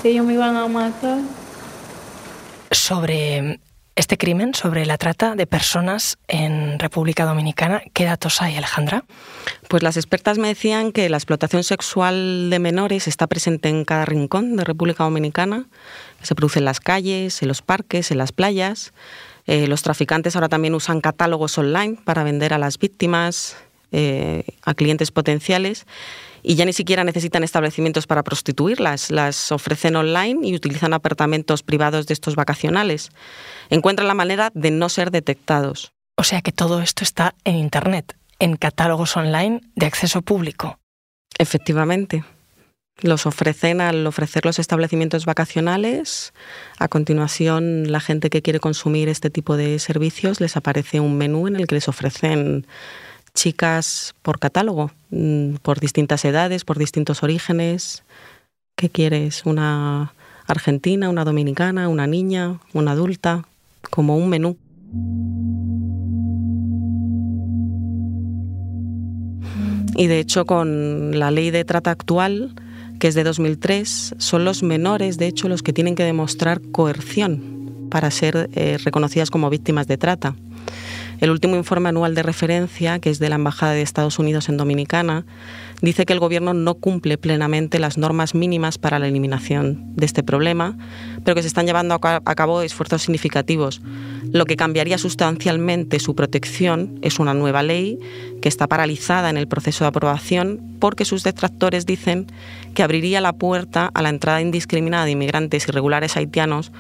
Que 0.02 0.10
ellos 0.10 0.26
me 0.26 0.34
iban 0.34 0.56
a 0.56 0.66
matar. 0.66 1.20
Sobre 2.70 3.60
este 3.94 4.16
crimen, 4.16 4.54
sobre 4.54 4.86
la 4.86 4.96
trata 4.96 5.34
de 5.34 5.46
personas 5.46 6.16
en 6.26 6.78
República 6.78 7.26
Dominicana, 7.26 7.82
¿qué 7.92 8.04
datos 8.04 8.40
hay, 8.40 8.56
Alejandra? 8.56 9.04
Pues 9.68 9.82
las 9.82 9.96
expertas 9.96 10.38
me 10.38 10.48
decían 10.48 10.92
que 10.92 11.08
la 11.10 11.18
explotación 11.18 11.62
sexual 11.62 12.48
de 12.48 12.58
menores 12.58 13.06
está 13.06 13.26
presente 13.26 13.68
en 13.68 13.84
cada 13.84 14.06
rincón 14.06 14.56
de 14.56 14.64
República 14.64 15.04
Dominicana, 15.04 15.66
se 16.22 16.34
produce 16.34 16.60
en 16.60 16.64
las 16.64 16.80
calles, 16.80 17.42
en 17.42 17.48
los 17.48 17.60
parques, 17.60 18.10
en 18.10 18.18
las 18.18 18.32
playas. 18.32 18.92
Eh, 19.46 19.66
los 19.66 19.82
traficantes 19.82 20.36
ahora 20.36 20.48
también 20.48 20.74
usan 20.74 21.00
catálogos 21.00 21.58
online 21.58 21.98
para 22.04 22.22
vender 22.22 22.54
a 22.54 22.58
las 22.58 22.78
víctimas, 22.78 23.56
eh, 23.92 24.44
a 24.62 24.74
clientes 24.74 25.10
potenciales 25.10 25.86
y 26.42 26.56
ya 26.56 26.64
ni 26.64 26.72
siquiera 26.72 27.04
necesitan 27.04 27.44
establecimientos 27.44 28.06
para 28.06 28.24
prostituirlas, 28.24 29.10
las 29.10 29.52
ofrecen 29.52 29.96
online 29.96 30.46
y 30.46 30.54
utilizan 30.54 30.92
apartamentos 30.92 31.62
privados 31.62 32.06
de 32.06 32.14
estos 32.14 32.34
vacacionales. 32.34 33.10
Encuentran 33.70 34.08
la 34.08 34.14
manera 34.14 34.50
de 34.54 34.70
no 34.70 34.88
ser 34.88 35.10
detectados. 35.10 35.92
O 36.16 36.24
sea 36.24 36.42
que 36.42 36.52
todo 36.52 36.82
esto 36.82 37.04
está 37.04 37.34
en 37.44 37.56
Internet, 37.56 38.16
en 38.38 38.56
catálogos 38.56 39.16
online 39.16 39.60
de 39.76 39.86
acceso 39.86 40.22
público. 40.22 40.78
Efectivamente. 41.38 42.24
Los 43.00 43.24
ofrecen 43.26 43.80
al 43.80 44.06
ofrecer 44.06 44.44
los 44.44 44.58
establecimientos 44.58 45.24
vacacionales. 45.24 46.34
A 46.78 46.88
continuación, 46.88 47.90
la 47.90 48.00
gente 48.00 48.28
que 48.30 48.42
quiere 48.42 48.60
consumir 48.60 49.08
este 49.08 49.30
tipo 49.30 49.56
de 49.56 49.78
servicios 49.78 50.40
les 50.40 50.56
aparece 50.56 51.00
un 51.00 51.16
menú 51.16 51.48
en 51.48 51.56
el 51.56 51.66
que 51.66 51.76
les 51.76 51.88
ofrecen 51.88 52.66
chicas 53.34 54.14
por 54.22 54.38
catálogo, 54.38 54.90
mm, 55.10 55.56
por 55.62 55.80
distintas 55.80 56.24
edades, 56.24 56.64
por 56.64 56.78
distintos 56.78 57.22
orígenes. 57.22 58.02
¿Qué 58.76 58.88
quieres? 58.90 59.44
¿Una 59.46 60.12
argentina, 60.46 61.08
una 61.08 61.24
dominicana, 61.24 61.88
una 61.88 62.06
niña, 62.06 62.58
una 62.72 62.92
adulta? 62.92 63.44
Como 63.90 64.16
un 64.16 64.28
menú. 64.28 64.56
Y 69.94 70.06
de 70.06 70.18
hecho, 70.20 70.46
con 70.46 71.18
la 71.18 71.30
ley 71.30 71.50
de 71.50 71.64
trata 71.64 71.90
actual, 71.90 72.54
que 72.98 73.08
es 73.08 73.14
de 73.14 73.24
2003, 73.24 74.14
son 74.18 74.44
los 74.44 74.62
menores, 74.62 75.18
de 75.18 75.26
hecho, 75.26 75.48
los 75.48 75.62
que 75.62 75.72
tienen 75.72 75.94
que 75.94 76.04
demostrar 76.04 76.60
coerción 76.72 77.88
para 77.90 78.10
ser 78.10 78.48
eh, 78.54 78.78
reconocidas 78.82 79.30
como 79.30 79.50
víctimas 79.50 79.86
de 79.86 79.98
trata. 79.98 80.34
El 81.22 81.30
último 81.30 81.54
informe 81.54 81.88
anual 81.88 82.16
de 82.16 82.24
referencia, 82.24 82.98
que 82.98 83.08
es 83.08 83.20
de 83.20 83.28
la 83.28 83.36
Embajada 83.36 83.74
de 83.74 83.82
Estados 83.82 84.18
Unidos 84.18 84.48
en 84.48 84.56
Dominicana, 84.56 85.24
dice 85.80 86.04
que 86.04 86.12
el 86.12 86.18
Gobierno 86.18 86.52
no 86.52 86.74
cumple 86.74 87.16
plenamente 87.16 87.78
las 87.78 87.96
normas 87.96 88.34
mínimas 88.34 88.76
para 88.76 88.98
la 88.98 89.06
eliminación 89.06 89.94
de 89.94 90.04
este 90.04 90.24
problema, 90.24 90.76
pero 91.24 91.36
que 91.36 91.42
se 91.42 91.46
están 91.46 91.66
llevando 91.66 91.94
a 91.94 92.34
cabo 92.34 92.62
esfuerzos 92.62 93.02
significativos. 93.02 93.80
Lo 94.32 94.46
que 94.46 94.56
cambiaría 94.56 94.98
sustancialmente 94.98 96.00
su 96.00 96.16
protección 96.16 96.98
es 97.02 97.20
una 97.20 97.34
nueva 97.34 97.62
ley 97.62 98.00
que 98.40 98.48
está 98.48 98.66
paralizada 98.66 99.30
en 99.30 99.36
el 99.36 99.46
proceso 99.46 99.84
de 99.84 99.88
aprobación 99.90 100.60
porque 100.80 101.04
sus 101.04 101.22
detractores 101.22 101.86
dicen 101.86 102.26
que 102.74 102.82
abriría 102.82 103.20
la 103.20 103.32
puerta 103.32 103.88
a 103.94 104.02
la 104.02 104.08
entrada 104.08 104.40
indiscriminada 104.40 105.04
de 105.04 105.12
inmigrantes 105.12 105.68
irregulares 105.68 106.16
haitianos 106.16 106.72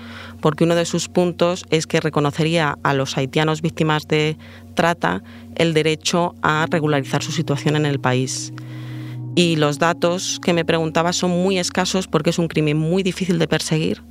porque 0.42 0.64
uno 0.64 0.74
de 0.74 0.84
sus 0.84 1.08
puntos 1.08 1.64
es 1.70 1.86
que 1.86 2.00
reconocería 2.00 2.76
a 2.82 2.92
los 2.92 3.16
haitianos 3.16 3.62
víctimas 3.62 4.06
de 4.06 4.36
trata 4.74 5.22
el 5.54 5.72
derecho 5.72 6.34
a 6.42 6.66
regularizar 6.68 7.22
su 7.22 7.32
situación 7.32 7.76
en 7.76 7.86
el 7.86 7.98
país 7.98 8.52
y 9.34 9.56
los 9.56 9.78
datos 9.78 10.38
que 10.44 10.52
me 10.52 10.64
preguntaba 10.64 11.12
son 11.12 11.30
muy 11.30 11.58
escasos 11.58 12.06
porque 12.06 12.30
es 12.30 12.38
un 12.38 12.48
crimen 12.48 12.76
muy 12.76 13.02
difícil 13.02 13.38
de 13.38 13.48
perseguir, 13.48 14.02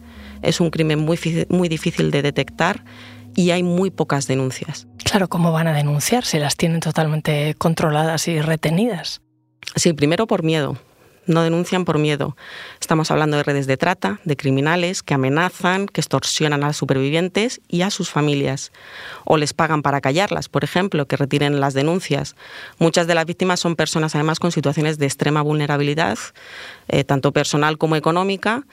es 0.41 0.59
un 0.59 0.71
crimen 0.71 0.99
muy, 0.99 1.19
muy 1.49 1.69
difícil 1.69 2.09
de 2.09 2.21
detectar 2.21 2.83
y 3.35 3.51
hay 3.51 3.63
muy 3.63 3.91
pocas 3.91 4.27
denuncias. 4.27 4.87
Claro, 5.03 5.29
¿cómo 5.29 5.51
van 5.51 5.67
a 5.67 5.73
denunciar 5.73 6.25
si 6.25 6.39
las 6.39 6.57
tienen 6.57 6.79
totalmente 6.79 7.53
controladas 7.57 8.27
y 8.27 8.41
retenidas? 8.41 9.21
Sí, 9.75 9.93
primero 9.93 10.27
por 10.27 10.43
miedo 10.43 10.77
no 11.25 11.43
denuncian 11.43 11.85
por 11.85 11.97
miedo. 11.97 12.35
Estamos 12.79 13.11
hablando 13.11 13.37
de 13.37 13.43
redes 13.43 13.67
de 13.67 13.77
trata, 13.77 14.19
de 14.23 14.35
criminales 14.35 15.03
que 15.03 15.13
amenazan, 15.13 15.87
que 15.87 16.01
extorsionan 16.01 16.63
a 16.63 16.67
los 16.67 16.77
supervivientes 16.77 17.61
y 17.67 17.81
a 17.81 17.91
sus 17.91 18.09
familias. 18.09 18.71
O 19.25 19.37
les 19.37 19.53
pagan 19.53 19.81
para 19.81 20.01
callarlas, 20.01 20.49
por 20.49 20.63
ejemplo, 20.63 21.07
que 21.07 21.17
retiren 21.17 21.59
las 21.59 21.73
denuncias. 21.73 22.35
Muchas 22.79 23.07
de 23.07 23.15
las 23.15 23.25
víctimas 23.25 23.59
son 23.59 23.75
personas 23.75 24.15
además 24.15 24.39
con 24.39 24.51
situaciones 24.51 24.97
de 24.97 25.05
extrema 25.05 25.41
vulnerabilidad, 25.41 26.17
eh, 26.87 27.03
tanto 27.03 27.31
personal 27.31 27.77
como 27.77 27.95
económica. 27.95 28.63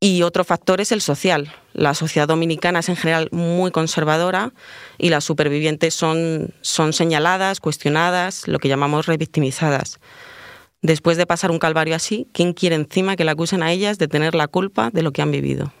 Y 0.00 0.22
otro 0.22 0.44
factor 0.44 0.80
es 0.80 0.92
el 0.92 1.00
social. 1.00 1.52
La 1.72 1.92
sociedad 1.92 2.28
dominicana 2.28 2.80
es 2.80 2.88
en 2.88 2.94
general 2.94 3.28
muy 3.32 3.72
conservadora 3.72 4.52
y 4.96 5.08
las 5.08 5.24
supervivientes 5.24 5.92
son, 5.92 6.54
son 6.60 6.92
señaladas, 6.92 7.58
cuestionadas, 7.58 8.46
lo 8.46 8.60
que 8.60 8.68
llamamos 8.68 9.06
revictimizadas. 9.06 9.98
Después 10.80 11.16
de 11.16 11.26
pasar 11.26 11.50
un 11.50 11.58
calvario 11.58 11.96
así, 11.96 12.28
¿quién 12.32 12.52
quiere 12.52 12.76
encima 12.76 13.16
que 13.16 13.24
le 13.24 13.32
acusen 13.32 13.64
a 13.64 13.72
ellas 13.72 13.98
de 13.98 14.06
tener 14.06 14.36
la 14.36 14.46
culpa 14.46 14.90
de 14.92 15.02
lo 15.02 15.12
que 15.12 15.22
han 15.22 15.32
vivido? 15.32 15.72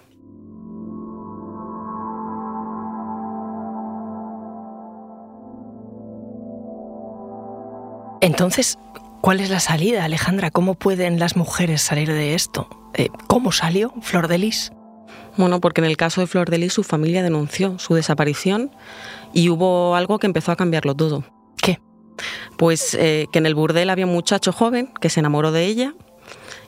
Entonces, 8.20 8.76
¿cuál 9.20 9.38
es 9.38 9.50
la 9.50 9.60
salida, 9.60 10.04
Alejandra? 10.04 10.50
¿Cómo 10.50 10.74
pueden 10.74 11.20
las 11.20 11.36
mujeres 11.36 11.80
salir 11.82 12.12
de 12.12 12.34
esto? 12.34 12.68
Eh, 12.94 13.08
¿Cómo 13.28 13.52
salió 13.52 13.94
Flor 14.02 14.26
de 14.26 14.38
Lis? 14.38 14.72
Bueno, 15.36 15.60
porque 15.60 15.80
en 15.80 15.84
el 15.84 15.96
caso 15.96 16.20
de 16.20 16.26
Flor 16.26 16.50
de 16.50 16.58
Lis 16.58 16.72
su 16.72 16.82
familia 16.82 17.22
denunció 17.22 17.78
su 17.78 17.94
desaparición 17.94 18.72
y 19.32 19.48
hubo 19.50 19.94
algo 19.94 20.18
que 20.18 20.26
empezó 20.26 20.50
a 20.50 20.56
cambiarlo 20.56 20.96
todo. 20.96 21.22
Pues 22.58 22.94
eh, 22.94 23.26
que 23.32 23.38
en 23.38 23.46
el 23.46 23.54
burdel 23.54 23.88
había 23.88 24.04
un 24.04 24.12
muchacho 24.12 24.52
joven 24.52 24.90
que 25.00 25.08
se 25.08 25.20
enamoró 25.20 25.52
de 25.52 25.64
ella 25.64 25.94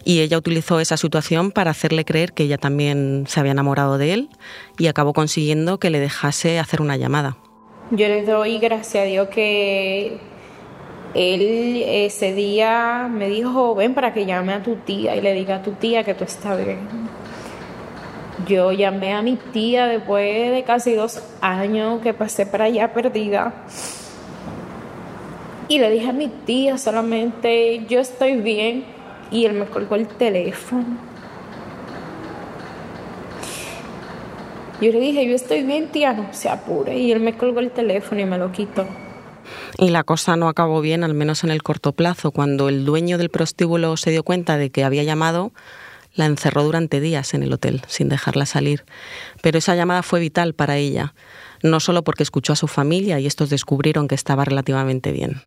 y 0.05 0.21
ella 0.21 0.39
utilizó 0.39 0.81
esa 0.81 0.97
situación 0.97 1.51
para 1.51 1.73
hacerle 1.73 2.05
creer 2.05 2.33
que 2.33 2.45
ella 2.45 2.59
también 2.59 3.25
se 3.29 3.41
había 3.41 3.53
enamorado 3.53 3.99
de 3.99 4.15
él 4.15 4.29
y 4.79 4.87
acabó 4.87 5.13
consiguiendo 5.13 5.79
que 5.79 5.91
le 5.91 6.01
dejase 6.01 6.59
hacer 6.59 6.81
una 6.81 6.97
llamada. 6.97 7.37
Yo 7.91 8.07
le 8.09 8.25
doy 8.25 8.59
gracias 8.59 9.03
a 9.03 9.07
Dios 9.07 9.29
que 9.29 10.19
él 11.15 11.83
ese 11.87 12.35
día 12.35 13.09
me 13.13 13.29
dijo, 13.29 13.75
ven 13.75 13.95
para 13.95 14.15
que 14.15 14.27
llame 14.27 14.53
a 14.53 14.63
tu 14.63 14.77
tía 14.77 15.17
y 15.17 15.21
le 15.21 15.35
diga 15.35 15.57
a 15.57 15.63
tu 15.63 15.73
tía 15.73 16.05
que 16.05 16.15
tú 16.15 16.25
estás 16.25 16.57
bien. 16.65 16.79
Yo 18.47 18.73
llamé 18.73 19.13
a 19.13 19.23
mi 19.23 19.37
tía 19.37 19.87
después 19.87 20.51
de 20.53 20.63
casi 20.63 20.95
dos 20.95 21.23
años 21.41 22.01
que 22.01 22.15
pasé 22.15 22.47
para 22.47 22.65
allá 22.65 22.95
perdida. 22.95 23.67
Y 25.71 25.79
le 25.79 25.89
dije 25.89 26.09
a 26.09 26.13
mi 26.13 26.27
tía 26.27 26.79
solamente, 26.79 27.87
yo 27.89 28.01
estoy 28.01 28.35
bien. 28.39 28.85
Y 29.31 29.45
él 29.45 29.53
me 29.53 29.67
colgó 29.67 29.95
el 29.95 30.09
teléfono. 30.09 30.99
Yo 34.81 34.91
le 34.91 34.99
dije, 34.99 35.29
yo 35.29 35.37
estoy 35.37 35.63
bien, 35.63 35.87
tía, 35.93 36.13
no 36.13 36.27
se 36.33 36.49
apure. 36.49 36.99
Y 36.99 37.13
él 37.13 37.21
me 37.21 37.37
colgó 37.37 37.61
el 37.61 37.71
teléfono 37.71 38.21
y 38.21 38.25
me 38.25 38.37
lo 38.37 38.51
quitó. 38.51 38.85
Y 39.79 39.91
la 39.91 40.03
cosa 40.03 40.35
no 40.35 40.49
acabó 40.49 40.81
bien, 40.81 41.05
al 41.05 41.15
menos 41.15 41.45
en 41.45 41.51
el 41.51 41.63
corto 41.63 41.93
plazo. 41.93 42.33
Cuando 42.33 42.69
el 42.69 42.85
dueño 42.85 43.17
del 43.17 43.31
prostíbulo 43.31 43.97
se 43.97 44.11
dio 44.11 44.25
cuenta 44.25 44.57
de 44.57 44.71
que 44.71 44.83
había 44.83 45.05
llamado, 45.05 45.53
la 46.17 46.27
encerró 46.27 46.65
durante 46.65 46.99
días 46.99 47.33
en 47.33 47.45
el 47.45 47.53
hotel, 47.53 47.83
sin 47.87 48.09
dejarla 48.09 48.45
salir. 48.45 48.85
Pero 49.41 49.59
esa 49.59 49.77
llamada 49.77 50.03
fue 50.03 50.19
vital 50.19 50.53
para 50.53 50.79
ella 50.79 51.15
no 51.63 51.81
solo 51.81 52.03
porque 52.03 52.23
escuchó 52.23 52.53
a 52.53 52.57
su 52.57 52.69
familia 52.69 53.19
y 53.21 53.27
estos 53.27 53.51
descubrieron 53.51 54.09
que 54.09 54.15
estaba 54.15 54.45
relativamente 54.45 55.13
bien. 55.13 55.43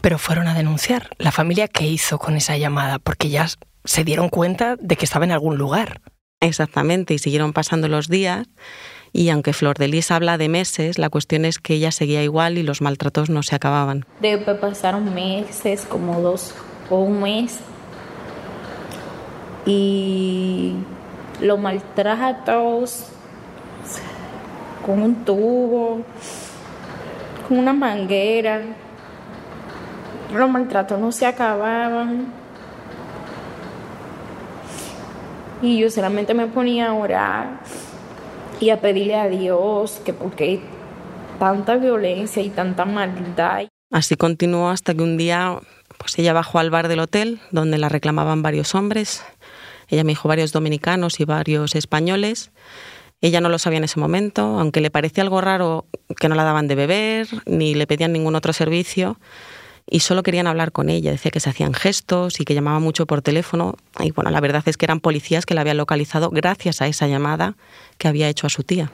Pero 0.00 0.18
fueron 0.18 0.48
a 0.48 0.54
denunciar. 0.54 1.10
¿La 1.18 1.32
familia 1.32 1.68
qué 1.68 1.86
hizo 1.86 2.18
con 2.18 2.36
esa 2.36 2.56
llamada? 2.56 2.98
Porque 2.98 3.30
ya 3.30 3.48
se 3.84 4.04
dieron 4.04 4.28
cuenta 4.28 4.76
de 4.76 4.96
que 4.96 5.04
estaba 5.04 5.24
en 5.24 5.32
algún 5.32 5.56
lugar. 5.56 6.00
Exactamente, 6.40 7.14
y 7.14 7.18
siguieron 7.18 7.52
pasando 7.52 7.88
los 7.88 8.08
días. 8.08 8.46
Y 9.12 9.28
aunque 9.30 9.52
Flor 9.52 9.78
de 9.78 9.88
Lis 9.88 10.10
habla 10.10 10.36
de 10.38 10.48
meses, 10.48 10.98
la 10.98 11.08
cuestión 11.08 11.44
es 11.44 11.58
que 11.58 11.74
ella 11.74 11.92
seguía 11.92 12.22
igual 12.22 12.58
y 12.58 12.62
los 12.62 12.82
maltratos 12.82 13.30
no 13.30 13.42
se 13.42 13.54
acababan. 13.54 14.04
Después 14.20 14.58
pasaron 14.58 15.14
meses, 15.14 15.86
como 15.88 16.20
dos 16.20 16.54
o 16.90 16.98
un 16.98 17.22
mes, 17.22 17.60
y 19.66 20.74
los 21.40 21.58
maltratos 21.58 23.06
con 24.84 25.02
un 25.02 25.24
tubo, 25.24 26.02
con 27.48 27.58
una 27.58 27.72
manguera. 27.72 28.62
Los 30.32 30.50
maltratos 30.50 30.98
no 30.98 31.12
se 31.12 31.26
acababan. 31.26 32.26
Y 35.62 35.78
yo 35.78 35.90
solamente 35.90 36.34
me 36.34 36.46
ponía 36.46 36.88
a 36.88 36.94
orar 36.94 37.60
y 38.60 38.70
a 38.70 38.80
pedirle 38.80 39.14
a 39.14 39.28
Dios 39.28 40.00
que 40.04 40.12
porque 40.12 40.60
tanta 41.38 41.76
violencia 41.76 42.42
y 42.42 42.50
tanta 42.50 42.84
maldad. 42.84 43.68
Así 43.90 44.16
continuó 44.16 44.68
hasta 44.68 44.94
que 44.94 45.02
un 45.02 45.16
día 45.16 45.58
pues 45.98 46.18
ella 46.18 46.32
bajó 46.32 46.58
al 46.58 46.70
bar 46.70 46.88
del 46.88 47.00
hotel 47.00 47.40
donde 47.50 47.78
la 47.78 47.88
reclamaban 47.88 48.42
varios 48.42 48.74
hombres. 48.74 49.24
Ella 49.88 50.04
me 50.04 50.12
dijo 50.12 50.28
varios 50.28 50.52
dominicanos 50.52 51.20
y 51.20 51.24
varios 51.24 51.74
españoles. 51.74 52.50
Ella 53.24 53.40
no 53.40 53.48
lo 53.48 53.58
sabía 53.58 53.78
en 53.78 53.84
ese 53.84 53.98
momento, 53.98 54.42
aunque 54.42 54.82
le 54.82 54.90
parecía 54.90 55.22
algo 55.22 55.40
raro 55.40 55.86
que 56.20 56.28
no 56.28 56.34
la 56.34 56.44
daban 56.44 56.68
de 56.68 56.74
beber 56.74 57.26
ni 57.46 57.74
le 57.74 57.86
pedían 57.86 58.12
ningún 58.12 58.34
otro 58.34 58.52
servicio 58.52 59.18
y 59.88 60.00
solo 60.00 60.22
querían 60.22 60.46
hablar 60.46 60.72
con 60.72 60.90
ella. 60.90 61.10
Decía 61.10 61.30
que 61.30 61.40
se 61.40 61.48
hacían 61.48 61.72
gestos 61.72 62.38
y 62.38 62.44
que 62.44 62.52
llamaba 62.52 62.80
mucho 62.80 63.06
por 63.06 63.22
teléfono. 63.22 63.76
Y 63.98 64.10
bueno, 64.10 64.30
la 64.30 64.42
verdad 64.42 64.62
es 64.66 64.76
que 64.76 64.84
eran 64.84 65.00
policías 65.00 65.46
que 65.46 65.54
la 65.54 65.62
habían 65.62 65.78
localizado 65.78 66.28
gracias 66.28 66.82
a 66.82 66.86
esa 66.86 67.06
llamada 67.06 67.56
que 67.96 68.08
había 68.08 68.28
hecho 68.28 68.46
a 68.46 68.50
su 68.50 68.62
tía. 68.62 68.90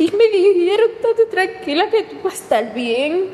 Y 0.00 0.10
me 0.10 0.24
dijeron, 0.28 0.90
todo 1.00 1.28
tranquila, 1.30 1.88
que 1.88 2.02
tú 2.02 2.16
vas 2.24 2.34
a 2.34 2.36
estar 2.36 2.74
bien. 2.74 3.26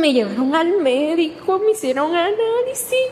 Me 0.00 0.12
llevaron 0.12 0.54
al 0.54 0.80
médico, 0.80 1.58
me 1.58 1.72
hicieron 1.72 2.14
análisis. 2.14 3.10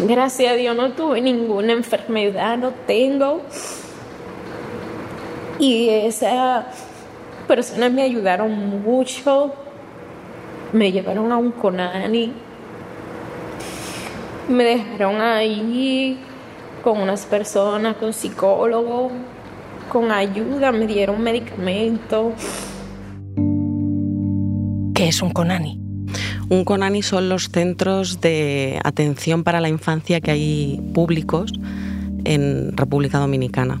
Gracias 0.00 0.52
a 0.52 0.54
Dios 0.54 0.76
no 0.76 0.92
tuve 0.92 1.22
ninguna 1.22 1.72
enfermedad, 1.72 2.58
no 2.58 2.72
tengo. 2.86 3.40
Y 5.58 5.88
esas 5.88 6.64
personas 7.46 7.92
me 7.92 8.02
ayudaron 8.02 8.82
mucho 8.82 9.52
me 10.72 10.92
llevaron 10.92 11.32
a 11.32 11.36
un 11.36 11.52
Conani, 11.52 12.32
me 14.48 14.64
dejaron 14.64 15.20
ahí 15.20 16.18
con 16.82 17.00
unas 17.00 17.26
personas, 17.26 17.96
con 17.96 18.12
psicólogos, 18.12 19.12
con 19.90 20.12
ayuda, 20.12 20.72
me 20.72 20.86
dieron 20.86 21.22
medicamentos. 21.22 22.34
¿Qué 24.94 25.08
es 25.08 25.22
un 25.22 25.30
CONANI? 25.30 25.80
Un 26.50 26.64
CONANI 26.64 27.02
son 27.02 27.28
los 27.28 27.50
centros 27.50 28.20
de 28.20 28.80
atención 28.84 29.44
para 29.44 29.60
la 29.60 29.68
infancia 29.68 30.20
que 30.20 30.30
hay 30.30 30.80
públicos 30.92 31.52
en 32.24 32.76
República 32.76 33.18
Dominicana. 33.18 33.80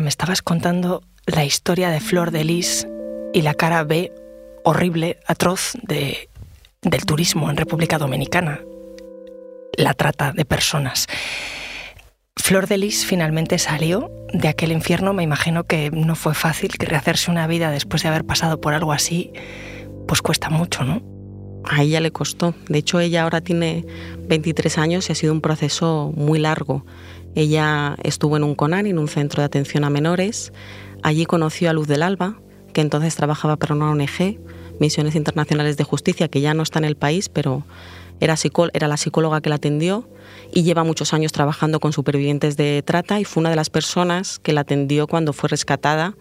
Me 0.00 0.08
estabas 0.08 0.42
contando 0.42 1.02
la 1.26 1.44
historia 1.44 1.88
de 1.90 2.00
Flor 2.00 2.32
de 2.32 2.42
Lis 2.42 2.86
y 3.32 3.42
la 3.42 3.54
cara 3.54 3.84
B 3.84 4.12
horrible, 4.64 5.20
atroz 5.26 5.74
de 5.82 6.28
del 6.82 7.06
turismo 7.06 7.48
en 7.48 7.56
República 7.56 7.96
Dominicana, 7.96 8.60
la 9.76 9.94
trata 9.94 10.32
de 10.32 10.44
personas. 10.44 11.06
Flor 12.36 12.66
de 12.66 12.76
Lis 12.76 13.06
finalmente 13.06 13.58
salió 13.58 14.10
de 14.32 14.48
aquel 14.48 14.72
infierno. 14.72 15.14
Me 15.14 15.22
imagino 15.22 15.64
que 15.64 15.90
no 15.90 16.14
fue 16.16 16.34
fácil, 16.34 16.76
que 16.76 16.86
rehacerse 16.86 17.30
una 17.30 17.46
vida 17.46 17.70
después 17.70 18.02
de 18.02 18.08
haber 18.08 18.24
pasado 18.24 18.60
por 18.60 18.74
algo 18.74 18.92
así, 18.92 19.32
pues 20.06 20.20
cuesta 20.20 20.50
mucho, 20.50 20.84
¿no? 20.84 21.13
A 21.64 21.82
ella 21.82 22.00
le 22.00 22.10
costó. 22.10 22.54
De 22.68 22.78
hecho, 22.78 23.00
ella 23.00 23.22
ahora 23.22 23.40
tiene 23.40 23.84
23 24.28 24.78
años 24.78 25.08
y 25.08 25.12
ha 25.12 25.14
sido 25.14 25.32
un 25.32 25.40
proceso 25.40 26.12
muy 26.14 26.38
largo. 26.38 26.84
Ella 27.34 27.96
estuvo 28.02 28.36
en 28.36 28.44
un 28.44 28.54
CONAN, 28.54 28.86
en 28.86 28.98
un 28.98 29.08
centro 29.08 29.40
de 29.40 29.46
atención 29.46 29.84
a 29.84 29.90
menores. 29.90 30.52
Allí 31.02 31.26
conoció 31.26 31.70
a 31.70 31.72
Luz 31.72 31.88
del 31.88 32.02
Alba, 32.02 32.38
que 32.72 32.80
entonces 32.80 33.16
trabajaba 33.16 33.56
para 33.56 33.74
una 33.74 33.90
ONG 33.90 34.38
Misiones 34.78 35.14
Internacionales 35.14 35.76
de 35.76 35.84
Justicia, 35.84 36.28
que 36.28 36.40
ya 36.40 36.54
no 36.54 36.62
está 36.62 36.78
en 36.78 36.84
el 36.84 36.96
país, 36.96 37.28
pero 37.28 37.64
era, 38.20 38.36
era 38.72 38.88
la 38.88 38.96
psicóloga 38.96 39.40
que 39.40 39.48
la 39.48 39.56
atendió 39.56 40.08
y 40.52 40.62
lleva 40.62 40.84
muchos 40.84 41.12
años 41.12 41.32
trabajando 41.32 41.80
con 41.80 41.92
supervivientes 41.92 42.56
de 42.56 42.82
trata 42.84 43.20
y 43.20 43.24
fue 43.24 43.40
una 43.40 43.50
de 43.50 43.56
las 43.56 43.70
personas 43.70 44.38
que 44.38 44.52
la 44.52 44.62
atendió 44.62 45.06
cuando 45.06 45.32
fue 45.32 45.48
rescatada 45.48 46.16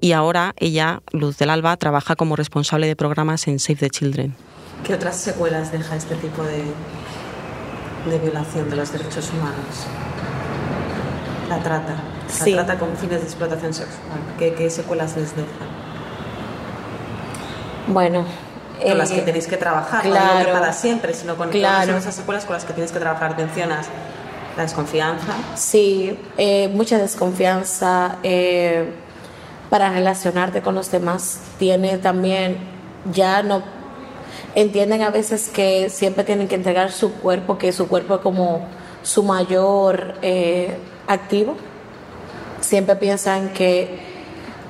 y 0.00 0.12
ahora 0.12 0.54
ella, 0.58 1.02
Luz 1.12 1.38
del 1.38 1.50
Alba, 1.50 1.76
trabaja 1.76 2.16
como 2.16 2.36
responsable 2.36 2.86
de 2.86 2.96
programas 2.96 3.48
en 3.48 3.58
Save 3.58 3.76
the 3.76 3.90
Children. 3.90 4.34
¿Qué 4.84 4.94
otras 4.94 5.16
secuelas 5.16 5.72
deja 5.72 5.96
este 5.96 6.14
tipo 6.16 6.42
de, 6.42 6.64
de 8.10 8.18
violación 8.18 8.70
de 8.70 8.76
los 8.76 8.92
derechos 8.92 9.30
humanos? 9.30 9.86
La 11.48 11.58
trata, 11.58 11.94
la 12.46 12.66
trata 12.66 12.78
con 12.78 12.96
fines 12.96 13.20
de 13.20 13.26
explotación 13.26 13.72
sexual. 13.72 14.18
¿Qué, 14.38 14.54
qué 14.54 14.70
secuelas 14.70 15.16
les 15.16 15.34
deja? 15.34 15.48
Bueno. 17.88 18.24
Con 18.82 18.98
las 18.98 19.10
que 19.10 19.20
eh, 19.20 19.22
tenéis 19.22 19.46
que 19.46 19.56
trabajar, 19.56 20.02
claro, 20.02 20.48
no 20.48 20.52
para 20.52 20.72
siempre, 20.72 21.14
sino 21.14 21.36
con 21.36 21.48
claro. 21.48 21.96
esas 21.96 22.14
secuelas 22.14 22.44
con 22.44 22.54
las 22.54 22.64
que 22.64 22.74
tienes 22.74 22.92
que 22.92 22.98
trabajar. 22.98 23.36
Mencionas 23.36 23.86
la 24.56 24.64
desconfianza. 24.64 25.32
Sí, 25.54 26.18
eh, 26.36 26.68
mucha 26.68 26.98
desconfianza 26.98 28.16
eh, 28.22 28.92
para 29.70 29.90
relacionarte 29.90 30.60
con 30.60 30.74
los 30.74 30.90
demás. 30.90 31.40
Tiene 31.58 31.96
también, 31.98 32.58
ya 33.12 33.42
no 33.42 33.62
entienden 34.56 35.02
a 35.02 35.10
veces 35.10 35.50
que 35.50 35.90
siempre 35.90 36.24
tienen 36.24 36.48
que 36.48 36.54
entregar 36.56 36.90
su 36.90 37.12
cuerpo, 37.12 37.58
que 37.58 37.72
su 37.72 37.86
cuerpo 37.86 38.16
es 38.16 38.20
como 38.22 38.66
su 39.02 39.22
mayor 39.22 40.14
activo. 41.06 41.56
Siempre 42.60 42.96
piensan 42.96 43.50
que, 43.50 44.00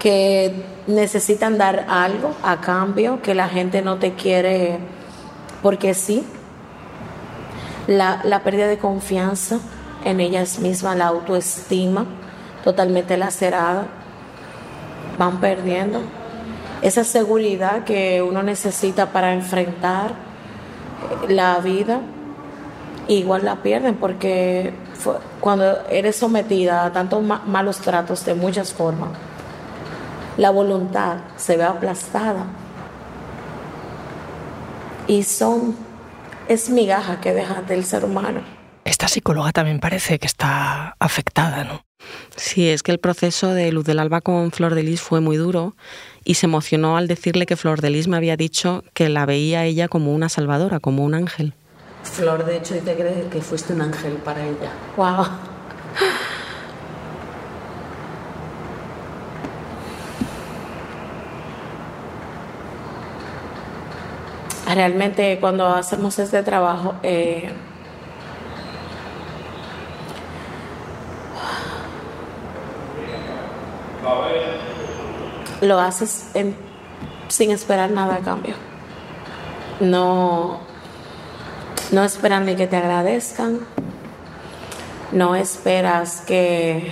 que 0.00 0.52
necesitan 0.88 1.56
dar 1.56 1.86
algo 1.88 2.32
a 2.42 2.60
cambio, 2.60 3.22
que 3.22 3.34
la 3.34 3.48
gente 3.48 3.80
no 3.80 3.98
te 3.98 4.14
quiere 4.14 4.78
porque 5.62 5.94
sí. 5.94 6.26
La, 7.86 8.20
la 8.24 8.42
pérdida 8.42 8.66
de 8.66 8.78
confianza 8.78 9.60
en 10.04 10.18
ellas 10.18 10.58
mismas, 10.58 10.96
la 10.96 11.06
autoestima 11.06 12.04
totalmente 12.64 13.16
lacerada, 13.16 13.86
van 15.16 15.38
perdiendo 15.40 16.00
esa 16.82 17.04
seguridad 17.04 17.84
que 17.84 18.22
uno 18.22 18.42
necesita 18.42 19.12
para 19.12 19.32
enfrentar 19.32 20.14
la 21.28 21.58
vida, 21.58 22.00
igual 23.08 23.44
la 23.44 23.56
pierden 23.62 23.94
porque 23.96 24.72
cuando 25.40 25.86
eres 25.88 26.16
sometida 26.16 26.84
a 26.84 26.92
tantos 26.92 27.22
malos 27.22 27.78
tratos 27.78 28.24
de 28.24 28.34
muchas 28.34 28.72
formas, 28.72 29.10
la 30.36 30.50
voluntad 30.50 31.18
se 31.36 31.56
ve 31.56 31.64
aplastada. 31.64 32.46
Y 35.06 35.22
son, 35.22 35.76
es 36.48 36.68
migaja 36.68 37.20
que 37.20 37.32
deja 37.32 37.62
del 37.62 37.84
ser 37.84 38.04
humano. 38.04 38.40
Esta 38.84 39.08
psicóloga 39.08 39.52
también 39.52 39.80
parece 39.80 40.18
que 40.18 40.26
está 40.26 40.96
afectada, 40.98 41.64
¿no? 41.64 41.84
Sí, 42.36 42.68
es 42.68 42.82
que 42.82 42.92
el 42.92 42.98
proceso 42.98 43.52
de 43.52 43.72
Luz 43.72 43.84
del 43.84 43.98
Alba 43.98 44.20
con 44.20 44.52
Flor 44.52 44.74
de 44.74 44.82
Lis 44.82 45.00
fue 45.00 45.20
muy 45.20 45.36
duro 45.36 45.74
y 46.26 46.34
se 46.34 46.46
emocionó 46.46 46.96
al 46.96 47.06
decirle 47.06 47.46
que 47.46 47.54
Flor 47.56 47.80
de 47.80 47.88
Lis 47.88 48.08
me 48.08 48.16
había 48.16 48.36
dicho 48.36 48.82
que 48.94 49.08
la 49.08 49.24
veía 49.26 49.64
ella 49.64 49.86
como 49.86 50.12
una 50.12 50.28
salvadora, 50.28 50.80
como 50.80 51.04
un 51.04 51.14
ángel. 51.14 51.54
Flor, 52.02 52.44
de 52.44 52.56
hecho, 52.56 52.74
dice 52.74 52.96
que, 52.96 53.28
que 53.30 53.40
fuiste 53.40 53.72
un 53.72 53.82
ángel 53.82 54.14
para 54.14 54.44
ella. 54.44 54.72
¡Wow! 54.96 55.26
Realmente 64.74 65.38
cuando 65.40 65.68
hacemos 65.68 66.18
este 66.18 66.42
trabajo, 66.42 66.96
eh, 67.04 67.50
lo 75.66 75.80
haces 75.80 76.26
sin 77.28 77.50
esperar 77.50 77.90
nada 77.90 78.16
a 78.16 78.20
cambio. 78.20 78.54
No, 79.80 80.60
no 81.92 82.04
esperan 82.04 82.46
ni 82.46 82.56
que 82.56 82.66
te 82.66 82.76
agradezcan, 82.76 83.60
no 85.12 85.34
esperas 85.34 86.22
que 86.22 86.90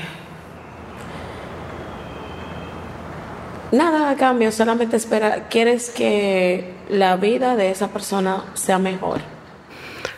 nada 3.72 4.10
a 4.10 4.16
cambio, 4.16 4.52
solamente 4.52 4.96
espera, 4.96 5.48
quieres 5.48 5.90
que 5.90 6.74
la 6.88 7.16
vida 7.16 7.56
de 7.56 7.70
esa 7.70 7.88
persona 7.88 8.44
sea 8.54 8.78
mejor. 8.78 9.20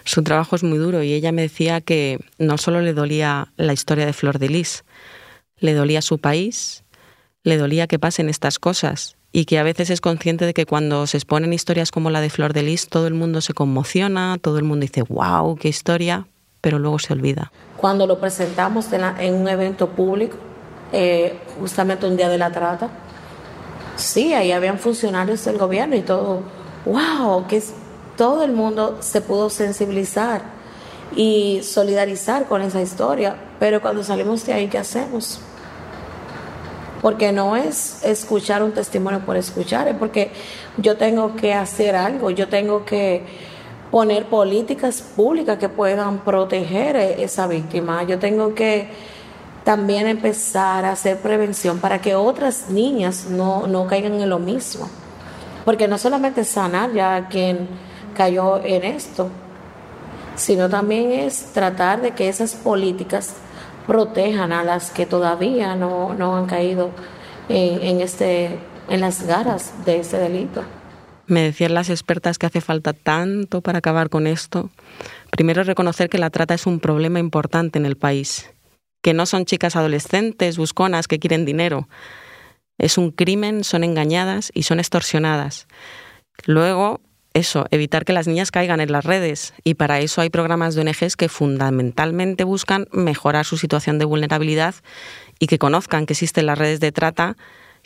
Su 0.05 0.23
trabajo 0.23 0.57
es 0.57 0.63
muy 0.63 0.79
duro 0.79 1.03
y 1.03 1.13
ella 1.13 1.33
me 1.33 1.43
decía 1.43 1.81
que 1.81 2.19
no 2.39 2.59
solo 2.59 2.81
le 2.81 2.93
dolía 2.93 3.53
la 3.57 3.73
historia 3.73 4.07
de 4.07 4.13
Flor 4.13 4.39
de 4.39 4.49
Lis, 4.49 4.85
le 5.59 5.75
dolía 5.75 6.03
su 6.03 6.19
país, 6.19 6.85
le 7.47 7.59
dolía 7.59 7.87
que 7.87 8.01
pasen 8.01 8.29
estas 8.29 8.59
cosas 8.59 9.17
y 9.31 9.45
que 9.45 9.61
a 9.61 9.63
veces 9.63 9.89
es 9.91 10.01
consciente 10.01 10.47
de 10.47 10.53
que 10.53 10.67
cuando 10.67 11.07
se 11.07 11.17
exponen 11.17 11.53
historias 11.53 11.93
como 11.93 12.11
la 12.11 12.21
de 12.21 12.29
Flor 12.29 12.53
de 12.53 12.65
Lis, 12.65 12.89
todo 12.89 13.07
el 13.07 13.15
mundo 13.15 13.41
se 13.41 13.55
conmociona, 13.55 14.37
todo 14.43 14.59
el 14.59 14.65
mundo 14.65 14.83
dice, 14.83 15.03
wow, 15.03 15.55
qué 15.55 15.69
historia, 15.69 16.27
pero 16.61 16.81
luego 16.81 16.99
se 16.99 17.13
olvida. 17.13 17.53
Cuando 17.77 18.05
lo 18.09 18.19
presentamos 18.19 18.89
en 18.93 19.35
un 19.35 19.47
evento 19.47 19.91
público, 19.91 20.37
eh, 20.93 21.39
justamente 21.61 22.05
un 22.07 22.17
día 22.17 22.29
de 22.29 22.37
la 22.37 22.51
trata, 22.51 22.91
sí, 23.95 24.35
ahí 24.35 24.51
habían 24.51 24.81
funcionarios 24.81 25.45
del 25.45 25.57
gobierno 25.57 25.95
y 25.95 26.03
todo, 26.03 26.43
wow, 26.85 27.47
que 27.47 27.63
todo 28.17 28.43
el 28.43 28.51
mundo 28.51 28.99
se 29.01 29.21
pudo 29.21 29.51
sensibilizar 29.51 30.43
y 31.15 31.61
solidarizar 31.63 32.47
con 32.47 32.61
esa 32.63 32.83
historia, 32.83 33.37
pero 33.61 33.81
cuando 33.81 34.03
salimos 34.03 34.45
de 34.45 34.53
ahí, 34.53 34.67
¿qué 34.67 34.79
hacemos? 34.79 35.41
Porque 37.03 37.33
no 37.33 37.57
es 37.57 38.03
escuchar 38.05 38.63
un 38.63 38.73
testimonio 38.73 39.21
por 39.21 39.37
escuchar, 39.37 39.89
es 39.89 39.97
porque 39.97 40.31
yo 40.79 40.97
tengo 40.97 41.37
que 41.37 41.55
hacer 41.55 41.95
algo, 41.95 42.31
yo 42.31 42.49
tengo 42.49 42.85
que 42.85 43.25
poner 43.91 44.27
políticas 44.27 45.03
públicas 45.03 45.59
que 45.59 45.69
puedan 45.69 46.19
proteger 46.19 46.97
a 46.97 47.05
esa 47.05 47.47
víctima, 47.47 48.03
yo 48.03 48.19
tengo 48.19 48.55
que 48.55 48.89
también 49.65 50.07
empezar 50.07 50.85
a 50.85 50.93
hacer 50.93 51.19
prevención 51.19 51.81
para 51.81 52.01
que 52.01 52.15
otras 52.15 52.71
niñas 52.71 53.27
no, 53.29 53.67
no 53.67 53.87
caigan 53.87 54.15
en 54.21 54.31
lo 54.31 54.39
mismo. 54.39 54.89
Porque 55.65 55.89
no 55.89 55.99
solamente 55.99 56.45
sanar 56.45 56.93
ya 56.93 57.27
quien 57.29 57.69
cayó 58.17 58.63
en 58.63 58.85
esto, 58.85 59.29
sino 60.37 60.69
también 60.69 61.11
es 61.11 61.47
tratar 61.53 62.01
de 62.01 62.13
que 62.13 62.29
esas 62.29 62.55
políticas 62.55 63.35
protejan 63.87 64.53
a 64.53 64.65
las 64.65 64.91
que 64.91 65.07
todavía 65.07 65.77
no, 65.77 66.15
no 66.15 66.37
han 66.37 66.47
caído 66.47 66.91
en, 67.49 68.01
este, 68.01 68.59
en 68.89 69.01
las 69.01 69.23
garras 69.23 69.73
de 69.85 70.01
este 70.01 70.19
delito. 70.19 70.65
Me 71.27 71.43
decían 71.43 71.75
las 71.75 71.91
expertas 71.91 72.39
que 72.39 72.47
hace 72.47 72.61
falta 72.61 72.93
tanto 72.93 73.61
para 73.61 73.79
acabar 73.79 74.09
con 74.11 74.27
esto. 74.27 74.71
Primero 75.31 75.65
reconocer 75.65 76.09
que 76.09 76.19
la 76.19 76.31
trata 76.31 76.55
es 76.55 76.67
un 76.67 76.79
problema 76.79 77.19
importante 77.19 77.79
en 77.79 77.87
el 77.87 77.97
país 77.97 78.51
que 79.07 79.15
no 79.15 79.25
son 79.25 79.45
chicas 79.45 79.77
adolescentes, 79.77 80.59
busconas, 80.59 81.07
que 81.07 81.21
quieren 81.21 81.45
dinero. 81.45 81.89
Es 82.77 82.99
un 82.99 83.13
crimen, 83.13 83.63
son 83.63 83.85
engañadas 83.85 84.51
y 84.53 84.65
son 84.65 84.81
extorsionadas. 84.81 85.69
Luego, 86.45 87.01
eso, 87.37 87.67
evitar 87.71 88.05
que 88.05 88.13
las 88.13 88.27
niñas 88.27 88.51
caigan 88.51 88.81
en 88.81 88.91
las 88.91 89.05
redes. 89.05 89.55
Y 89.63 89.75
para 89.75 90.01
eso 90.01 90.21
hay 90.21 90.31
programas 90.31 90.75
de 90.75 90.81
ONGs 90.81 91.17
que 91.17 91.29
fundamentalmente 91.29 92.45
buscan 92.45 92.87
mejorar 92.93 93.45
su 93.45 93.59
situación 93.59 93.99
de 93.99 94.05
vulnerabilidad 94.05 94.75
y 95.39 95.47
que 95.47 95.59
conozcan 95.59 96.07
que 96.07 96.15
existen 96.15 96.47
las 96.47 96.59
redes 96.59 96.81
de 96.81 96.93
trata 96.93 97.37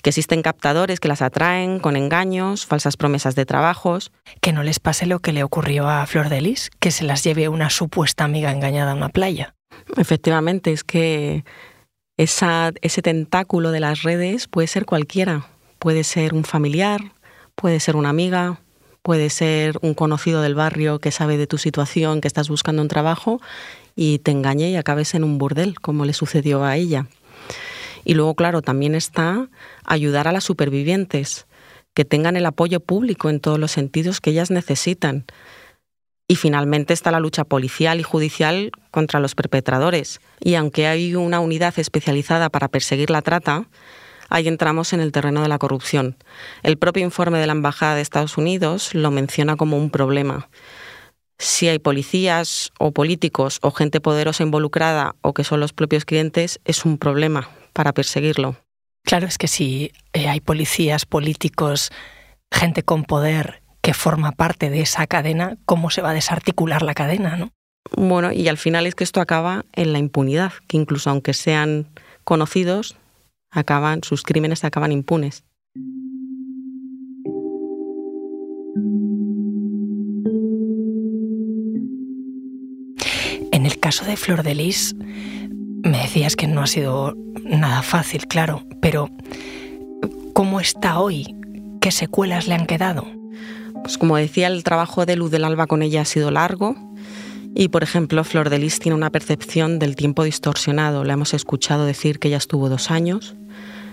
que 0.02 0.10
existen 0.10 0.40
captadores 0.42 1.00
que 1.00 1.08
las 1.08 1.20
atraen 1.20 1.78
con 1.78 1.96
engaños, 1.96 2.64
falsas 2.64 2.96
promesas 2.96 3.34
de 3.34 3.44
trabajos. 3.44 4.12
Que 4.40 4.52
no 4.52 4.62
les 4.62 4.80
pase 4.80 5.04
lo 5.04 5.18
que 5.18 5.32
le 5.32 5.42
ocurrió 5.42 5.88
a 5.88 6.06
Flor 6.06 6.28
de 6.28 6.40
Lis, 6.40 6.70
que 6.80 6.90
se 6.90 7.04
las 7.04 7.22
lleve 7.22 7.48
una 7.48 7.68
supuesta 7.70 8.24
amiga 8.24 8.50
engañada 8.50 8.92
a 8.92 8.94
una 8.94 9.10
playa. 9.10 9.54
Efectivamente, 9.96 10.72
es 10.72 10.84
que 10.84 11.44
ese 12.16 13.02
tentáculo 13.02 13.72
de 13.72 13.80
las 13.80 14.02
redes 14.02 14.48
puede 14.48 14.68
ser 14.68 14.86
cualquiera. 14.86 15.46
Puede 15.78 16.04
ser 16.04 16.34
un 16.34 16.44
familiar, 16.44 17.00
puede 17.54 17.80
ser 17.80 17.96
una 17.96 18.10
amiga, 18.10 18.60
puede 19.02 19.30
ser 19.30 19.78
un 19.82 19.94
conocido 19.94 20.42
del 20.42 20.54
barrio 20.54 20.98
que 20.98 21.10
sabe 21.10 21.36
de 21.36 21.46
tu 21.46 21.58
situación, 21.58 22.20
que 22.20 22.28
estás 22.28 22.48
buscando 22.48 22.82
un 22.82 22.88
trabajo 22.88 23.40
y 23.96 24.18
te 24.18 24.30
engañe 24.30 24.70
y 24.70 24.76
acabes 24.76 25.14
en 25.14 25.24
un 25.24 25.38
burdel, 25.38 25.80
como 25.80 26.04
le 26.04 26.12
sucedió 26.12 26.64
a 26.64 26.76
ella. 26.76 27.06
Y 28.04 28.14
luego, 28.14 28.34
claro, 28.34 28.62
también 28.62 28.94
está 28.94 29.48
ayudar 29.84 30.28
a 30.28 30.32
las 30.32 30.44
supervivientes, 30.44 31.46
que 31.94 32.04
tengan 32.04 32.36
el 32.36 32.46
apoyo 32.46 32.80
público 32.80 33.30
en 33.30 33.40
todos 33.40 33.58
los 33.58 33.72
sentidos 33.72 34.20
que 34.20 34.30
ellas 34.30 34.50
necesitan. 34.50 35.24
Y 36.28 36.36
finalmente 36.36 36.94
está 36.94 37.10
la 37.10 37.18
lucha 37.18 37.44
policial 37.44 37.98
y 37.98 38.04
judicial 38.04 38.70
contra 38.92 39.18
los 39.18 39.34
perpetradores. 39.34 40.20
Y 40.38 40.54
aunque 40.54 40.86
hay 40.86 41.16
una 41.16 41.40
unidad 41.40 41.76
especializada 41.78 42.48
para 42.48 42.68
perseguir 42.68 43.10
la 43.10 43.22
trata, 43.22 43.66
ahí 44.30 44.48
entramos 44.48 44.92
en 44.92 45.00
el 45.00 45.12
terreno 45.12 45.42
de 45.42 45.48
la 45.48 45.58
corrupción. 45.58 46.16
El 46.62 46.78
propio 46.78 47.04
informe 47.04 47.38
de 47.38 47.46
la 47.46 47.52
Embajada 47.52 47.96
de 47.96 48.00
Estados 48.00 48.38
Unidos 48.38 48.94
lo 48.94 49.10
menciona 49.10 49.56
como 49.56 49.76
un 49.76 49.90
problema. 49.90 50.48
Si 51.38 51.68
hay 51.68 51.78
policías 51.78 52.72
o 52.78 52.92
políticos 52.92 53.58
o 53.62 53.70
gente 53.70 54.00
poderosa 54.00 54.42
involucrada 54.42 55.16
o 55.22 55.34
que 55.34 55.44
son 55.44 55.60
los 55.60 55.72
propios 55.72 56.04
clientes, 56.04 56.60
es 56.64 56.84
un 56.84 56.98
problema 56.98 57.50
para 57.72 57.92
perseguirlo. 57.92 58.56
Claro, 59.04 59.26
es 59.26 59.38
que 59.38 59.48
si 59.48 59.92
eh, 60.12 60.28
hay 60.28 60.40
policías, 60.40 61.06
políticos, 61.06 61.90
gente 62.52 62.82
con 62.82 63.04
poder 63.04 63.62
que 63.80 63.94
forma 63.94 64.32
parte 64.32 64.70
de 64.70 64.82
esa 64.82 65.06
cadena, 65.06 65.56
cómo 65.64 65.90
se 65.90 66.02
va 66.02 66.10
a 66.10 66.14
desarticular 66.14 66.82
la 66.82 66.94
cadena, 66.94 67.36
¿no? 67.36 67.50
Bueno, 67.96 68.32
y 68.32 68.48
al 68.48 68.58
final 68.58 68.86
es 68.86 68.94
que 68.94 69.04
esto 69.04 69.20
acaba 69.20 69.64
en 69.72 69.92
la 69.92 69.98
impunidad, 69.98 70.52
que 70.68 70.76
incluso 70.76 71.10
aunque 71.10 71.34
sean 71.34 71.86
conocidos, 72.24 72.96
acaban, 73.50 74.02
sus 74.02 74.22
crímenes 74.22 74.64
acaban 74.64 74.92
impunes. 74.92 75.44
En 83.52 83.66
el 83.66 83.78
caso 83.78 84.04
de 84.04 84.16
Flor 84.16 84.42
de 84.42 84.54
Lis, 84.54 84.94
me 85.82 85.98
decías 85.98 86.36
que 86.36 86.46
no 86.46 86.62
ha 86.62 86.66
sido 86.66 87.14
nada 87.44 87.82
fácil, 87.82 88.26
claro, 88.26 88.62
pero 88.80 89.10
¿cómo 90.32 90.60
está 90.60 90.98
hoy? 90.98 91.34
¿Qué 91.80 91.90
secuelas 91.90 92.46
le 92.46 92.54
han 92.54 92.66
quedado? 92.66 93.06
Pues 93.82 93.98
como 93.98 94.16
decía, 94.16 94.46
el 94.46 94.62
trabajo 94.62 95.06
de 95.06 95.16
Luz 95.16 95.30
del 95.30 95.44
Alba 95.44 95.66
con 95.66 95.82
ella 95.82 96.02
ha 96.02 96.04
sido 96.04 96.30
largo 96.30 96.76
y, 97.54 97.68
por 97.68 97.82
ejemplo, 97.82 98.22
Flor 98.24 98.50
de 98.50 98.58
Lis 98.58 98.78
tiene 98.78 98.96
una 98.96 99.10
percepción 99.10 99.78
del 99.78 99.96
tiempo 99.96 100.24
distorsionado. 100.24 101.04
La 101.04 101.14
hemos 101.14 101.34
escuchado 101.34 101.84
decir 101.84 102.18
que 102.18 102.28
ella 102.28 102.36
estuvo 102.36 102.68
dos 102.68 102.90
años. 102.90 103.36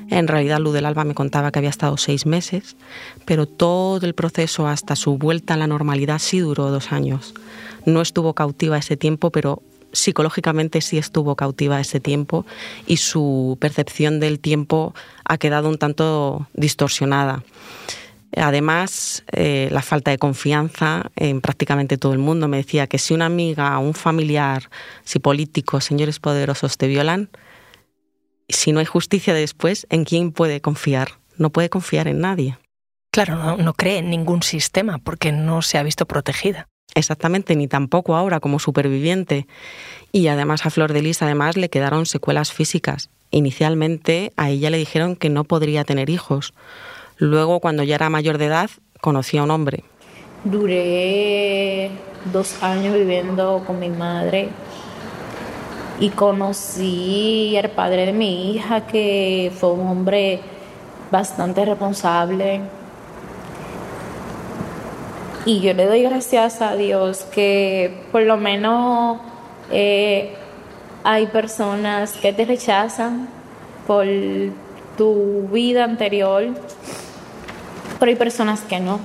En 0.09 0.27
realidad, 0.27 0.59
Luz 0.59 0.73
del 0.73 0.85
Alba 0.85 1.03
me 1.03 1.13
contaba 1.13 1.51
que 1.51 1.59
había 1.59 1.69
estado 1.69 1.97
seis 1.97 2.25
meses, 2.25 2.77
pero 3.25 3.45
todo 3.45 4.05
el 4.05 4.13
proceso 4.13 4.67
hasta 4.67 4.95
su 4.95 5.17
vuelta 5.17 5.55
a 5.55 5.57
la 5.57 5.67
normalidad 5.67 6.19
sí 6.19 6.39
duró 6.39 6.71
dos 6.71 6.91
años. 6.91 7.33
No 7.85 8.01
estuvo 8.01 8.33
cautiva 8.33 8.77
ese 8.77 8.97
tiempo, 8.97 9.31
pero 9.31 9.61
psicológicamente 9.91 10.81
sí 10.81 10.97
estuvo 10.97 11.35
cautiva 11.35 11.79
ese 11.79 11.99
tiempo 11.99 12.45
y 12.85 12.97
su 12.97 13.57
percepción 13.59 14.19
del 14.19 14.39
tiempo 14.39 14.93
ha 15.25 15.37
quedado 15.37 15.69
un 15.69 15.77
tanto 15.77 16.47
distorsionada. 16.53 17.43
Además, 18.35 19.23
eh, 19.31 19.69
la 19.71 19.81
falta 19.81 20.11
de 20.11 20.17
confianza 20.17 21.11
en 21.15 21.41
prácticamente 21.41 21.97
todo 21.97 22.13
el 22.13 22.19
mundo. 22.19 22.47
Me 22.47 22.57
decía 22.57 22.87
que 22.87 22.99
si 22.99 23.13
una 23.13 23.25
amiga, 23.25 23.77
un 23.79 23.93
familiar, 23.93 24.69
si 25.03 25.19
políticos, 25.19 25.85
señores 25.85 26.19
poderosos 26.19 26.77
te 26.77 26.87
violan, 26.87 27.29
si 28.49 28.71
no 28.71 28.79
hay 28.79 28.85
justicia 28.85 29.33
después, 29.33 29.87
¿en 29.89 30.05
quién 30.05 30.31
puede 30.31 30.61
confiar? 30.61 31.19
No 31.37 31.49
puede 31.49 31.69
confiar 31.69 32.07
en 32.07 32.21
nadie. 32.21 32.57
Claro, 33.11 33.35
no, 33.35 33.57
no 33.57 33.73
cree 33.73 33.97
en 33.97 34.09
ningún 34.09 34.43
sistema 34.43 34.99
porque 34.99 35.31
no 35.31 35.61
se 35.61 35.77
ha 35.77 35.83
visto 35.83 36.05
protegida. 36.05 36.67
Exactamente, 36.95 37.55
ni 37.55 37.67
tampoco 37.67 38.15
ahora 38.15 38.39
como 38.39 38.59
superviviente. 38.59 39.47
Y 40.11 40.27
además 40.27 40.65
a 40.65 40.69
Flor 40.69 40.93
de 40.93 41.01
Lis 41.01 41.21
además 41.21 41.57
le 41.57 41.69
quedaron 41.69 42.05
secuelas 42.05 42.51
físicas. 42.51 43.09
Inicialmente 43.31 44.31
a 44.37 44.49
ella 44.49 44.69
le 44.69 44.77
dijeron 44.77 45.15
que 45.15 45.29
no 45.29 45.43
podría 45.43 45.83
tener 45.83 46.09
hijos. 46.09 46.53
Luego, 47.17 47.59
cuando 47.59 47.83
ya 47.83 47.95
era 47.95 48.09
mayor 48.09 48.37
de 48.37 48.45
edad, 48.45 48.69
conocí 49.01 49.37
a 49.37 49.43
un 49.43 49.51
hombre. 49.51 49.83
Duré 50.43 51.91
dos 52.31 52.61
años 52.63 52.95
viviendo 52.95 53.63
con 53.65 53.79
mi 53.79 53.89
madre 53.89 54.49
y 55.99 56.09
conocí 56.09 57.57
al 57.57 57.69
padre 57.71 58.05
de 58.05 58.13
mi 58.13 58.51
hija, 58.51 58.87
que 58.87 59.51
fue 59.57 59.71
un 59.71 59.87
hombre 59.87 60.39
bastante 61.11 61.65
responsable. 61.65 62.61
Y 65.45 65.61
yo 65.61 65.73
le 65.73 65.85
doy 65.85 66.03
gracias 66.03 66.61
a 66.61 66.75
Dios 66.75 67.21
que 67.31 68.03
por 68.11 68.21
lo 68.23 68.37
menos 68.37 69.19
eh, 69.71 70.35
hay 71.03 71.27
personas 71.27 72.13
que 72.13 72.33
te 72.33 72.45
rechazan 72.45 73.29
por 73.85 74.05
tu 74.97 75.47
vida 75.51 75.85
anterior 75.85 76.53
pero 77.99 78.09
hay 78.09 78.15
personas 78.15 78.61
que 78.61 78.79
no. 78.79 78.99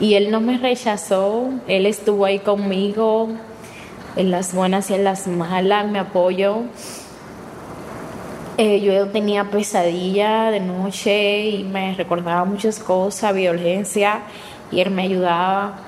Y 0.00 0.14
él 0.14 0.30
no 0.30 0.40
me 0.40 0.58
rechazó, 0.58 1.50
él 1.68 1.86
estuvo 1.86 2.24
ahí 2.24 2.40
conmigo 2.40 3.28
en 4.16 4.30
las 4.30 4.54
buenas 4.54 4.90
y 4.90 4.94
en 4.94 5.04
las 5.04 5.26
malas, 5.26 5.90
me 5.90 5.98
apoyo. 5.98 6.62
Eh, 8.58 8.80
yo 8.80 9.08
tenía 9.08 9.50
pesadilla 9.50 10.50
de 10.50 10.60
noche 10.60 11.48
y 11.48 11.64
me 11.64 11.94
recordaba 11.94 12.44
muchas 12.44 12.78
cosas, 12.78 13.34
violencia, 13.34 14.22
y 14.70 14.80
él 14.80 14.90
me 14.90 15.02
ayudaba. 15.02 15.78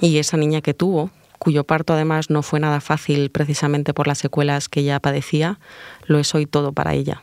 Y 0.00 0.18
esa 0.18 0.36
niña 0.36 0.60
que 0.60 0.74
tuvo, 0.74 1.10
cuyo 1.38 1.64
parto 1.64 1.94
además 1.94 2.30
no 2.30 2.42
fue 2.42 2.60
nada 2.60 2.80
fácil 2.80 3.30
precisamente 3.30 3.94
por 3.94 4.06
las 4.06 4.18
secuelas 4.18 4.68
que 4.68 4.80
ella 4.80 5.00
padecía, 5.00 5.58
lo 6.06 6.18
es 6.18 6.34
hoy 6.34 6.46
todo 6.46 6.72
para 6.72 6.94
ella. 6.94 7.22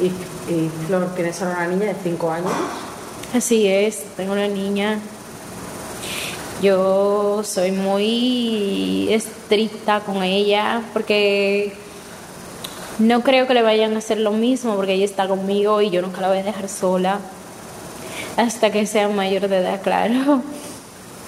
¿Y, 0.00 0.06
y 0.52 0.70
Flor, 0.86 1.14
tienes 1.14 1.40
ahora 1.42 1.58
una 1.58 1.68
niña 1.68 1.86
de 1.86 1.94
5 2.02 2.30
años? 2.30 2.52
Así 3.34 3.66
es, 3.66 4.04
tengo 4.16 4.32
una 4.32 4.48
niña. 4.48 4.98
Yo 6.64 7.42
soy 7.44 7.72
muy 7.72 9.08
estricta 9.10 10.00
con 10.00 10.22
ella 10.22 10.80
porque 10.94 11.74
no 12.98 13.20
creo 13.20 13.46
que 13.46 13.52
le 13.52 13.60
vayan 13.60 13.94
a 13.94 13.98
hacer 13.98 14.16
lo 14.16 14.30
mismo 14.30 14.74
porque 14.74 14.94
ella 14.94 15.04
está 15.04 15.28
conmigo 15.28 15.82
y 15.82 15.90
yo 15.90 16.00
nunca 16.00 16.22
la 16.22 16.28
voy 16.28 16.38
a 16.38 16.42
dejar 16.42 16.70
sola 16.70 17.20
hasta 18.38 18.72
que 18.72 18.86
sea 18.86 19.10
mayor 19.10 19.46
de 19.48 19.58
edad, 19.58 19.82
claro. 19.82 20.42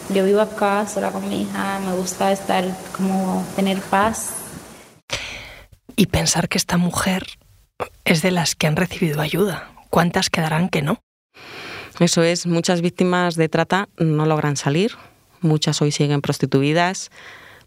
Yo 0.09 0.25
vivo 0.25 0.41
acá 0.41 0.87
sola 0.89 1.11
con 1.11 1.29
mi 1.29 1.43
hija, 1.43 1.81
me 1.81 1.93
gusta 1.93 2.33
estar 2.33 2.65
como 2.97 3.45
tener 3.57 3.79
paz. 3.83 4.37
Y 5.97 6.07
pensar 6.07 6.49
que 6.49 6.57
esta 6.57 6.79
mujer 6.79 7.27
es 8.07 8.23
de 8.23 8.31
las 8.31 8.55
que 8.55 8.69
han 8.69 8.77
recibido 8.77 9.21
ayuda. 9.21 9.71
¿Cuántas 9.91 10.31
quedarán 10.31 10.71
que 10.71 10.81
no? 10.81 11.03
Eso 12.01 12.23
es, 12.23 12.47
muchas 12.47 12.81
víctimas 12.81 13.35
de 13.35 13.51
trata 13.51 13.91
no 13.99 14.25
logran 14.25 14.57
salir, 14.57 14.93
muchas 15.41 15.81
hoy 15.83 15.93
siguen 15.93 16.21
prostituidas, 16.21 17.11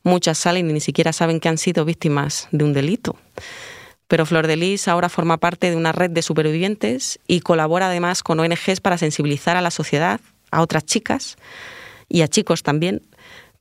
muchas 0.03 0.37
salen 0.37 0.69
y 0.69 0.73
ni 0.73 0.79
siquiera 0.79 1.13
saben 1.13 1.39
que 1.39 1.49
han 1.49 1.57
sido 1.57 1.85
víctimas 1.85 2.47
de 2.51 2.63
un 2.63 2.73
delito. 2.73 3.15
Pero 4.07 4.25
Flor 4.25 4.47
de 4.47 4.55
Lis 4.55 4.87
ahora 4.87 5.07
forma 5.07 5.37
parte 5.37 5.69
de 5.69 5.75
una 5.75 5.91
red 5.91 6.09
de 6.09 6.23
supervivientes 6.23 7.19
y 7.27 7.41
colabora 7.41 7.87
además 7.87 8.23
con 8.23 8.39
ONGs 8.39 8.81
para 8.81 8.97
sensibilizar 8.97 9.55
a 9.55 9.61
la 9.61 9.69
sociedad, 9.69 10.19
a 10.49 10.61
otras 10.61 10.83
chicas 10.83 11.37
y 12.09 12.21
a 12.21 12.27
chicos 12.27 12.63
también, 12.63 13.03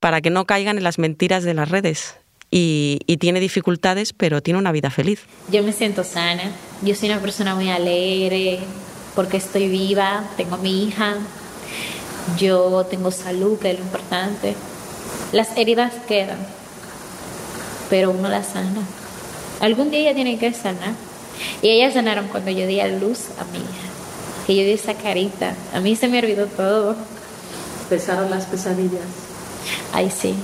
para 0.01 0.23
que 0.23 0.31
no 0.31 0.47
caigan 0.47 0.79
en 0.79 0.85
las 0.85 0.99
mentiras 0.99 1.44
de 1.44 1.53
las 1.55 1.68
redes. 1.71 2.16
Y, 2.51 3.01
tiene 3.21 3.40
dificultades, 3.40 4.14
pero 4.14 4.40
tiene 4.42 4.59
una 4.59 4.73
vida 4.73 4.88
feliz. 4.88 5.21
Yo 5.53 5.62
me 5.62 5.75
siento 5.75 6.03
sana, 6.03 6.51
yo 6.83 6.94
soy 6.94 7.11
una 7.11 7.21
persona 7.21 7.55
muy 7.55 7.68
alegre, 7.68 8.61
porque 9.14 9.37
estoy 9.37 9.68
viva, 9.68 10.25
tengo 10.38 10.57
mi 10.57 10.85
hija, 10.85 11.16
yo 12.37 12.85
tengo 12.91 13.11
salud, 13.11 13.59
que 13.59 13.71
es 13.71 13.79
lo 13.79 13.85
importante. 13.85 14.55
Las 15.33 15.57
heridas 15.57 15.93
quedan, 16.07 16.38
pero 17.91 18.11
uno 18.11 18.29
las 18.29 18.49
sana. 18.49 18.83
Algún 19.61 19.91
día 19.91 20.01
ella 20.01 20.14
tiene 20.14 20.38
que 20.38 20.53
sanar. 20.53 20.95
Y 21.62 21.69
ellas 21.69 21.95
sanaron 21.95 22.29
cuando 22.29 22.51
yo 22.51 22.67
di 22.67 22.81
a 22.81 22.88
luz 22.88 23.27
a 23.38 23.45
mi 23.45 23.59
hija. 23.59 23.88
Que 24.47 24.57
yo 24.57 24.62
di 24.62 24.73
esa 24.73 24.95
carita. 24.95 25.55
A 25.73 25.81
mí 25.81 25.97
se 25.97 26.09
me 26.09 26.19
olvidó 26.19 26.47
todo. 26.47 26.97
¿Pesaron 27.88 28.31
las 28.31 28.47
pesadillas? 28.47 29.03
Ay, 29.93 30.11
sí. 30.11 30.35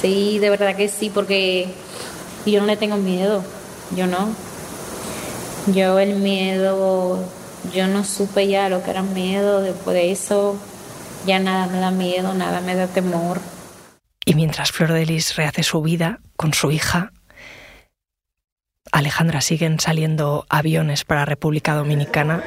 Sí, 0.00 0.38
de 0.38 0.50
verdad 0.50 0.76
que 0.76 0.88
sí, 0.88 1.10
porque 1.10 1.68
yo 2.46 2.60
no 2.60 2.66
le 2.66 2.76
tengo 2.76 2.96
miedo. 2.96 3.42
Yo 3.96 4.06
no. 4.06 4.28
Yo 5.74 5.98
el 5.98 6.16
miedo, 6.16 7.18
yo 7.74 7.86
no 7.86 8.04
supe 8.04 8.48
ya 8.48 8.68
lo 8.68 8.82
que 8.82 8.90
era 8.90 9.02
miedo. 9.02 9.60
Después 9.60 9.94
de 9.94 10.10
eso, 10.10 10.56
ya 11.26 11.38
nada 11.38 11.66
me 11.66 11.78
da 11.78 11.90
miedo, 11.90 12.34
nada 12.34 12.60
me 12.60 12.74
da 12.74 12.86
temor. 12.86 13.40
Y 14.24 14.34
mientras 14.34 14.72
Flor 14.72 14.92
de 14.92 15.06
Lis 15.06 15.36
rehace 15.36 15.62
su 15.62 15.80
vida 15.82 16.20
con 16.36 16.52
su 16.52 16.70
hija, 16.70 17.12
Alejandra, 18.92 19.40
siguen 19.40 19.80
saliendo 19.80 20.46
aviones 20.48 21.04
para 21.04 21.24
República 21.24 21.74
Dominicana. 21.74 22.42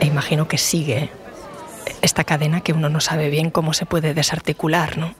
E 0.00 0.06
imagino 0.06 0.48
que 0.48 0.58
sigue 0.58 1.10
esta 2.00 2.24
cadena 2.24 2.60
que 2.62 2.72
uno 2.72 2.88
no 2.88 3.00
sabe 3.00 3.30
bien 3.30 3.50
cómo 3.50 3.74
se 3.74 3.86
puede 3.86 4.14
desarticular, 4.14 4.96
¿no? 4.98 5.14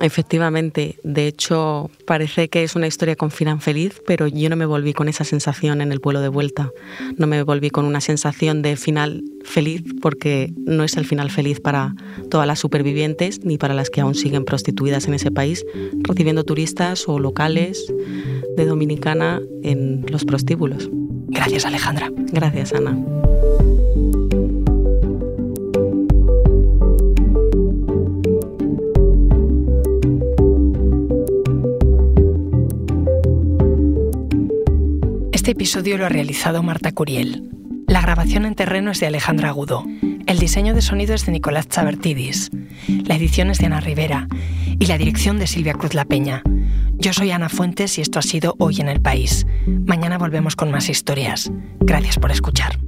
Efectivamente, 0.00 0.96
de 1.02 1.26
hecho 1.26 1.90
parece 2.06 2.48
que 2.48 2.62
es 2.62 2.76
una 2.76 2.86
historia 2.86 3.16
con 3.16 3.30
final 3.30 3.60
feliz, 3.60 4.00
pero 4.06 4.28
yo 4.28 4.48
no 4.48 4.54
me 4.54 4.64
volví 4.64 4.92
con 4.92 5.08
esa 5.08 5.24
sensación 5.24 5.80
en 5.80 5.90
el 5.90 5.98
vuelo 5.98 6.20
de 6.20 6.28
vuelta. 6.28 6.70
No 7.16 7.26
me 7.26 7.42
volví 7.42 7.70
con 7.70 7.84
una 7.84 8.00
sensación 8.00 8.62
de 8.62 8.76
final 8.76 9.24
feliz 9.44 9.82
porque 10.00 10.52
no 10.56 10.84
es 10.84 10.96
el 10.96 11.04
final 11.04 11.30
feliz 11.30 11.60
para 11.60 11.94
todas 12.30 12.46
las 12.46 12.60
supervivientes 12.60 13.44
ni 13.44 13.58
para 13.58 13.74
las 13.74 13.90
que 13.90 14.00
aún 14.00 14.14
siguen 14.14 14.44
prostituidas 14.44 15.08
en 15.08 15.14
ese 15.14 15.32
país, 15.32 15.64
recibiendo 16.04 16.44
turistas 16.44 17.08
o 17.08 17.18
locales 17.18 17.92
de 18.56 18.64
Dominicana 18.66 19.40
en 19.64 20.06
los 20.08 20.24
prostíbulos. 20.24 20.88
Gracias 21.28 21.64
Alejandra. 21.64 22.10
Gracias 22.32 22.72
Ana. 22.72 22.96
Este 35.48 35.62
episodio 35.62 35.96
lo 35.96 36.04
ha 36.04 36.10
realizado 36.10 36.62
Marta 36.62 36.92
Curiel. 36.92 37.50
La 37.86 38.02
grabación 38.02 38.44
en 38.44 38.54
terreno 38.54 38.90
es 38.90 39.00
de 39.00 39.06
Alejandra 39.06 39.48
Agudo. 39.48 39.82
El 40.26 40.38
diseño 40.38 40.74
de 40.74 40.82
sonido 40.82 41.14
es 41.14 41.24
de 41.24 41.32
Nicolás 41.32 41.68
Chabertidis. 41.68 42.50
La 42.86 43.14
edición 43.14 43.48
es 43.48 43.56
de 43.56 43.64
Ana 43.64 43.80
Rivera. 43.80 44.28
Y 44.78 44.84
la 44.84 44.98
dirección 44.98 45.38
de 45.38 45.46
Silvia 45.46 45.72
Cruz 45.72 45.94
La 45.94 46.04
Peña. 46.04 46.42
Yo 46.98 47.14
soy 47.14 47.30
Ana 47.30 47.48
Fuentes 47.48 47.96
y 47.96 48.02
esto 48.02 48.18
ha 48.18 48.22
sido 48.22 48.56
Hoy 48.58 48.82
en 48.82 48.90
el 48.90 49.00
País. 49.00 49.46
Mañana 49.86 50.18
volvemos 50.18 50.54
con 50.54 50.70
más 50.70 50.90
historias. 50.90 51.50
Gracias 51.80 52.18
por 52.18 52.30
escuchar. 52.30 52.78